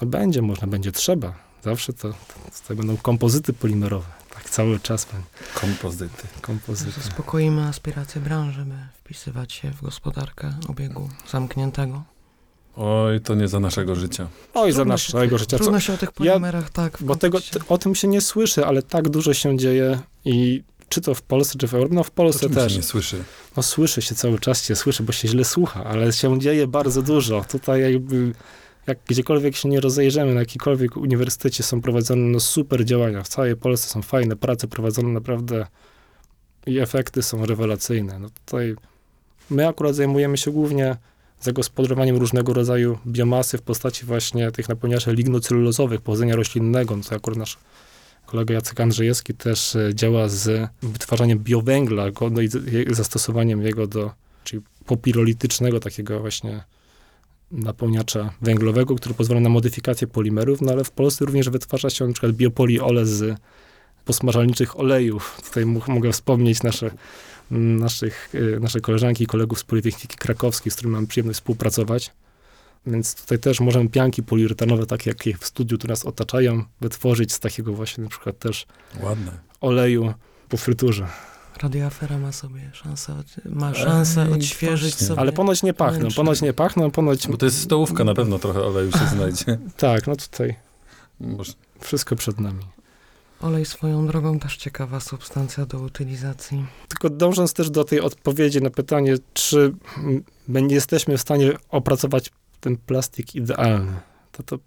No 0.00 0.06
będzie 0.06 0.42
można, 0.42 0.66
będzie 0.66 0.92
trzeba. 0.92 1.34
Zawsze 1.64 1.92
to, 1.92 2.08
to, 2.08 2.16
to 2.68 2.76
będą 2.76 2.96
kompozyty 2.96 3.52
polimerowe. 3.52 4.06
Tak 4.34 4.50
cały 4.50 4.80
czas 4.80 5.06
Kompozyty. 5.54 6.28
kompozyty. 6.40 6.90
Zaspokoimy 7.00 7.62
aspiracje 7.62 8.20
branży, 8.20 8.64
by 8.64 8.74
wpisywać 8.94 9.52
się 9.52 9.70
w 9.70 9.82
gospodarkę 9.82 10.54
obiegu 10.68 11.08
zamkniętego. 11.30 12.02
Oj, 12.76 13.20
to 13.20 13.34
nie 13.34 13.48
za 13.48 13.60
naszego 13.60 13.94
życia. 13.94 14.28
Oj, 14.54 14.72
za 14.72 14.84
naszego 14.84 15.38
życia. 15.38 15.58
Co, 15.58 15.64
Trudno 15.64 15.80
się 15.80 15.92
o 15.92 15.96
tych 15.96 16.12
polimerach 16.12 16.70
tak... 16.70 16.98
w 16.98 17.04
bo 17.04 17.16
tego, 17.16 17.38
o 17.68 17.78
tym 17.78 17.94
się 17.94 18.08
nie 18.08 18.20
słyszy, 18.20 18.66
ale 18.66 18.82
tak 18.82 19.08
dużo 19.08 19.34
się 19.34 19.58
dzieje 19.58 20.00
i 20.24 20.62
czy 20.88 21.00
to 21.00 21.14
w 21.14 21.22
Polsce, 21.22 21.58
czy 21.58 21.68
w 21.68 21.74
Europie, 21.74 21.94
no 21.94 22.02
w 22.02 22.10
Polsce 22.10 22.50
też. 22.50 22.72
się 22.72 22.78
nie 22.78 22.84
słyszy. 22.84 23.24
No 23.56 23.62
słyszy 23.62 24.02
się 24.02 24.14
cały 24.14 24.38
czas, 24.38 24.64
się 24.64 24.76
słyszy, 24.76 25.02
bo 25.02 25.12
się 25.12 25.28
źle 25.28 25.44
słucha, 25.44 25.84
ale 25.84 26.12
się 26.12 26.38
dzieje 26.38 26.66
bardzo 26.66 27.02
dużo. 27.02 27.44
Tutaj 27.50 27.80
jakby, 27.80 28.32
jak 28.86 28.98
gdziekolwiek 29.06 29.56
się 29.56 29.68
nie 29.68 29.80
rozejrzymy, 29.80 30.34
na 30.34 30.40
jakikolwiek 30.40 30.96
uniwersytecie 30.96 31.62
są 31.62 31.80
prowadzone 31.80 32.22
no, 32.22 32.40
super 32.40 32.84
działania. 32.84 33.22
W 33.22 33.28
całej 33.28 33.56
Polsce 33.56 33.88
są 33.88 34.02
fajne 34.02 34.36
prace 34.36 34.68
prowadzone 34.68 35.08
naprawdę 35.08 35.66
i 36.66 36.78
efekty 36.78 37.22
są 37.22 37.46
rewelacyjne. 37.46 38.18
No 38.18 38.28
tutaj 38.30 38.76
my 39.50 39.68
akurat 39.68 39.94
zajmujemy 39.94 40.36
się 40.36 40.50
głównie 40.50 40.96
zagospodarowaniem 41.42 42.16
różnego 42.16 42.52
rodzaju 42.52 42.98
biomasy 43.06 43.58
w 43.58 43.62
postaci 43.62 44.06
właśnie 44.06 44.50
tych 44.50 44.68
napełniaczy 44.68 45.14
lignocelulozowych 45.14 46.00
pochodzenia 46.00 46.36
roślinnego. 46.36 46.96
No 46.96 47.02
to 47.02 47.16
akurat 47.16 47.38
nasz 47.38 47.58
kolega 48.26 48.54
Jacek 48.54 48.80
Andrzejewski 48.80 49.34
też 49.34 49.76
e, 49.76 49.94
działa 49.94 50.28
z 50.28 50.70
wytwarzaniem 50.82 51.38
biowęgla 51.38 52.04
no 52.30 52.40
i 52.40 52.48
zastosowaniem 52.90 53.62
jego 53.62 53.86
do, 53.86 54.10
czyli 54.44 54.62
popirolitycznego 54.86 55.80
takiego 55.80 56.20
właśnie 56.20 56.64
napełniacza 57.50 58.32
węglowego, 58.42 58.94
który 58.94 59.14
pozwala 59.14 59.40
na 59.40 59.48
modyfikację 59.48 60.06
polimerów, 60.06 60.60
no 60.60 60.72
ale 60.72 60.84
w 60.84 60.90
Polsce 60.90 61.24
również 61.24 61.50
wytwarza 61.50 61.90
się 61.90 62.12
przykład 62.12 62.32
biopoliole 62.32 63.06
z 63.06 63.38
posmażalniczych 64.04 64.80
olejów. 64.80 65.40
Tutaj 65.44 65.66
mogę 65.66 66.12
wspomnieć 66.12 66.62
nasze, 66.62 66.90
naszych, 67.58 68.28
e, 68.56 68.60
nasze 68.60 68.80
koleżanki 68.80 69.24
i 69.24 69.26
kolegów 69.26 69.58
z 69.58 69.64
Politechniki 69.64 70.16
Krakowskiej, 70.16 70.70
z 70.70 70.74
którymi 70.74 70.94
mam 70.94 71.06
przyjemność 71.06 71.38
współpracować. 71.38 72.10
Więc 72.86 73.14
tutaj 73.14 73.38
też 73.38 73.60
możemy 73.60 73.88
pianki 73.88 74.22
poliuretanowe, 74.22 74.86
takie 74.86 75.10
jakie 75.10 75.34
w 75.36 75.46
studiu 75.46 75.78
tu 75.78 75.88
nas 75.88 76.04
otaczają, 76.04 76.64
wytworzyć 76.80 77.32
z 77.32 77.40
takiego 77.40 77.72
właśnie 77.72 78.04
na 78.04 78.10
przykład 78.10 78.38
też 78.38 78.66
Ładne. 79.02 79.32
oleju 79.60 80.14
po 80.48 80.56
fryturze. 80.56 81.06
Radioafera 81.62 82.18
ma 82.18 82.32
sobie 82.32 82.70
szansę, 82.72 83.14
od- 83.18 83.44
ma 83.54 83.74
szansę 83.74 84.22
Ej, 84.22 84.32
odświeżyć 84.32 84.90
właśnie. 84.92 85.06
sobie. 85.06 85.20
Ale 85.20 85.32
ponoć 85.32 85.62
nie 85.62 85.74
pachną, 85.74 85.98
wnętrze. 85.98 86.16
ponoć 86.16 86.42
nie 86.42 86.52
pachną, 86.52 86.90
ponoć... 86.90 87.28
Bo 87.28 87.36
to 87.36 87.46
jest 87.46 87.60
stołówka, 87.60 88.04
na 88.04 88.14
pewno 88.14 88.38
trochę 88.38 88.62
oleju 88.62 88.92
się 88.92 89.06
znajdzie. 89.16 89.58
Tak, 89.76 90.06
no 90.06 90.16
tutaj 90.16 90.54
wszystko 91.80 92.16
przed 92.16 92.40
nami. 92.40 92.64
Olej 93.42 93.64
swoją 93.66 94.06
drogą 94.06 94.38
też 94.38 94.56
ciekawa 94.56 95.00
substancja 95.00 95.66
do 95.66 95.78
utylizacji. 95.78 96.66
Tylko 96.88 97.10
dążąc 97.10 97.52
też 97.54 97.70
do 97.70 97.84
tej 97.84 98.00
odpowiedzi 98.00 98.62
na 98.62 98.70
pytanie, 98.70 99.14
czy 99.32 99.74
my 100.48 100.62
nie 100.62 100.74
jesteśmy 100.74 101.18
w 101.18 101.20
stanie 101.20 101.52
opracować 101.68 102.30
ten 102.60 102.76
plastik 102.76 103.34
idealny, 103.34 103.92
to 104.32 104.42
to 104.42 104.58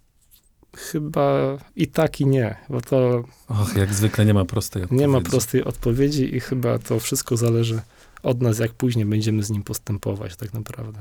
chyba 0.78 1.58
i 1.76 1.88
tak 1.88 2.22
i 2.22 2.26
nie, 2.26 2.56
bo 2.70 2.82
to 2.82 3.24
Och, 3.48 3.76
jak 3.76 3.94
zwykle 3.94 4.26
nie 4.26 4.34
ma 4.34 4.46
prostej 4.46 4.84
odpowiedzi. 4.84 5.02
nie 5.02 5.08
ma 5.08 5.22
prostej 5.22 5.64
odpowiedzi 5.64 6.36
i 6.36 6.40
chyba 6.40 6.80
to 6.80 7.00
wszystko 7.00 7.38
zależy 7.38 7.82
od 8.24 8.42
nas, 8.42 8.60
jak 8.60 8.74
później 8.74 9.06
będziemy 9.06 9.44
z 9.44 9.50
nim 9.50 9.64
postępować 9.64 10.36
tak 10.36 10.54
naprawdę. 10.54 11.00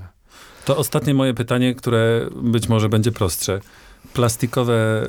To 0.64 0.76
ostatnie 0.76 1.14
moje 1.14 1.34
pytanie, 1.34 1.74
które 1.74 2.28
być 2.42 2.68
może 2.68 2.88
będzie 2.88 3.12
prostsze. 3.12 3.60
Plastikowe 4.12 5.06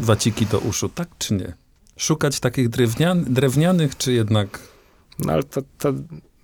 y, 0.00 0.04
waciki 0.04 0.46
do 0.46 0.58
uszu, 0.58 0.88
tak 0.88 1.08
czy 1.18 1.34
nie? 1.34 1.54
Szukać 1.96 2.40
takich 2.40 2.68
drewnian, 2.68 3.24
drewnianych, 3.24 3.96
czy 3.96 4.12
jednak... 4.12 4.58
No 5.18 5.32
ale 5.32 5.42
ta, 5.42 5.60
ta, 5.78 5.92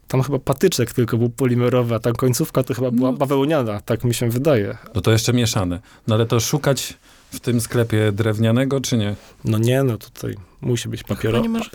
tam 0.08 0.22
chyba 0.22 0.38
patyczek 0.38 0.92
tylko 0.92 1.16
był 1.18 1.30
polimerowy, 1.30 1.94
a 1.94 1.98
ta 1.98 2.12
końcówka 2.12 2.62
to 2.62 2.74
chyba 2.74 2.90
była 2.90 3.12
No. 3.12 3.18
bawełniana, 3.18 3.80
tak 3.80 4.04
mi 4.04 4.14
się 4.14 4.30
wydaje. 4.30 4.78
No 4.94 5.00
to 5.00 5.12
jeszcze 5.12 5.32
mieszane. 5.32 5.80
No 6.06 6.14
ale 6.14 6.26
to 6.26 6.40
szukać 6.40 6.94
w 7.30 7.40
tym 7.40 7.60
sklepie 7.60 8.12
drewnianego, 8.12 8.80
czy 8.80 8.96
nie? 8.98 9.16
No 9.44 9.58
nie, 9.58 9.82
no 9.82 9.98
tutaj 9.98 10.36
musi 10.60 10.88
być 10.88 11.00
Chyba 11.00 11.14
papiero, 11.14 11.42
już. 11.42 11.70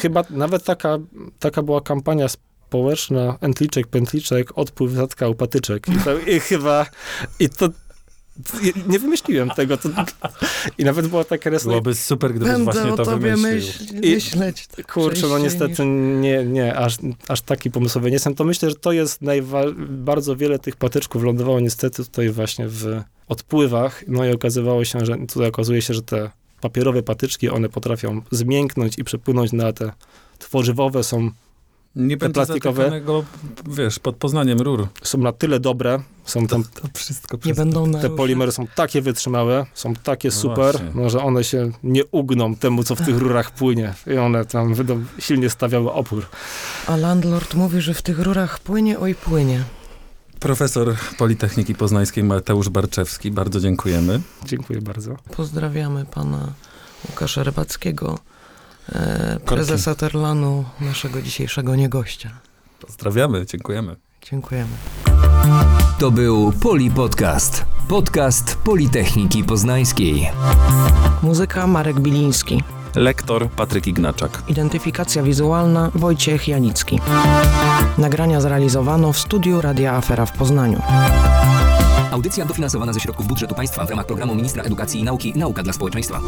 Chyba 0.00 0.24
nawet 0.30 0.64
taka, 0.64 0.98
taka 1.38 1.62
była 1.62 1.80
kampania 1.80 2.26
społeczna, 2.28 3.38
entliczek, 3.40 3.86
pętliczek, 3.86 4.58
odpływ 4.58 4.92
zatkał 4.92 5.34
patyczek. 5.34 5.88
I, 5.88 5.92
to, 6.04 6.18
i 6.18 6.40
chyba, 6.40 6.86
i 7.38 7.48
to 7.48 7.68
Nie- 8.88 8.98
wymyśliłem 8.98 9.50
tego. 9.50 9.76
To... 9.76 9.88
I 10.78 10.84
nawet 10.84 11.06
była 11.06 11.24
taka 11.24 11.50
resna... 11.50 11.68
Byłoby 11.70 11.94
super, 11.94 12.30
gdybyś 12.30 12.48
Będę 12.52 12.64
właśnie 12.72 12.92
o 12.92 12.96
to 12.96 13.04
tobie 13.04 13.36
wymyślił. 13.36 13.86
myśl, 14.02 14.06
I- 14.06 14.14
myśleć. 14.14 14.66
tak 14.66 14.92
Kurczę, 14.92 15.26
no 15.28 15.38
niestety 15.38 15.84
nie, 16.20 16.44
nie, 16.44 16.76
aż, 16.76 16.96
aż 17.28 17.40
taki 17.40 17.70
pomysłowy 17.70 18.08
nie 18.10 18.14
jestem. 18.14 18.34
To 18.34 18.44
myślę, 18.44 18.70
że 18.70 18.76
to 18.76 18.92
jest 18.92 19.22
najwa- 19.22 19.74
bardzo 19.88 20.36
wiele 20.36 20.58
tych 20.58 20.76
patyczków 20.76 21.22
lądowało 21.22 21.60
niestety 21.60 22.04
tutaj 22.04 22.30
właśnie 22.30 22.68
w 22.68 23.00
odpływach. 23.28 24.04
No 24.08 24.24
i 24.24 24.32
okazywało 24.34 24.84
się, 24.84 25.06
że 25.06 25.16
tutaj 25.28 25.48
okazuje 25.48 25.82
się, 25.82 25.94
że 25.94 26.02
te 26.02 26.30
papierowe 26.60 27.02
patyczki, 27.02 27.48
one 27.48 27.68
potrafią 27.68 28.22
zmięknąć 28.30 28.98
i 28.98 29.04
przepłynąć 29.04 29.52
na 29.52 29.72
te 29.72 29.92
tworzywowe, 30.38 31.04
są, 31.04 31.30
Nie 31.96 32.16
będzie 32.16 32.40
plastikowe- 32.40 33.22
wiesz, 33.70 33.98
pod 33.98 34.16
Poznaniem 34.16 34.60
rur. 34.60 34.88
są 35.02 35.18
na 35.18 35.32
tyle 35.32 35.60
dobre, 35.60 36.02
są 36.24 36.46
tam, 36.46 36.64
To 36.64 36.88
wszystko 36.94 37.38
Nie 37.44 37.54
będą 37.54 37.84
te 37.84 37.90
naruszać. 37.90 38.16
polimery 38.16 38.52
są 38.52 38.66
takie 38.74 39.02
wytrzymałe, 39.02 39.66
są 39.74 39.94
takie 39.94 40.28
No 40.28 40.34
super, 40.34 40.72
właśnie. 40.72 40.90
no, 41.02 41.10
że 41.10 41.22
one 41.22 41.44
się 41.44 41.70
nie 41.82 42.04
ugną 42.04 42.54
temu, 42.54 42.84
co 42.84 42.94
w 42.96 43.00
tych 43.02 43.18
rurach 43.18 43.50
płynie. 43.50 43.94
I 44.06 44.16
one 44.18 44.44
tam 44.44 44.74
będą 44.74 45.04
silnie 45.18 45.50
stawiały 45.50 45.92
opór. 45.92 46.26
A 46.86 46.96
landlord 46.96 47.54
mówi, 47.54 47.80
że 47.80 47.94
w 47.94 48.02
tych 48.02 48.18
rurach 48.18 48.60
płynie, 48.60 48.98
oj 48.98 49.14
płynie. 49.14 49.64
Profesor 50.40 50.94
Politechniki 51.18 51.74
Poznańskiej 51.74 52.24
Mateusz 52.24 52.68
Barczewski, 52.68 53.30
bardzo 53.30 53.60
dziękujemy. 53.60 54.20
Dziękuję 54.44 54.80
bardzo. 54.80 55.16
Pozdrawiamy 55.36 56.04
pana 56.04 56.52
Łukasza 57.10 57.42
Rybackiego, 57.42 58.18
prezesa 59.46 59.94
Terlanu, 59.94 60.64
naszego 60.80 61.22
dzisiejszego 61.22 61.76
niegościa. 61.76 62.30
Pozdrawiamy, 62.80 63.46
dziękujemy. 63.46 63.96
Dziękujemy. 64.30 64.70
To 65.98 66.10
był 66.10 66.52
Poli 66.52 66.90
Podcast. 66.90 67.64
Podcast 67.88 68.56
Politechniki 68.64 69.44
Poznańskiej. 69.44 70.30
Muzyka 71.22 71.66
Marek 71.66 72.00
Biliński. 72.00 72.62
Lektor 72.94 73.50
Patryk 73.50 73.86
Ignaczak. 73.86 74.42
Identyfikacja 74.48 75.22
wizualna 75.22 75.90
Wojciech 75.94 76.48
Janicki. 76.48 77.00
Nagrania 77.98 78.40
zrealizowano 78.40 79.12
w 79.12 79.18
studiu 79.18 79.60
Radia 79.60 79.92
Afera 79.92 80.26
w 80.26 80.32
Poznaniu. 80.32 80.82
Audycja 82.10 82.44
dofinansowana 82.44 82.92
ze 82.92 83.00
środków 83.00 83.26
budżetu 83.26 83.54
państwa 83.54 83.86
w 83.86 83.90
ramach 83.90 84.06
programu 84.06 84.34
Ministra 84.34 84.62
Edukacji 84.62 85.00
i 85.00 85.04
Nauki 85.04 85.32
Nauka 85.36 85.62
dla 85.62 85.72
Społeczeństwa. 85.72 86.20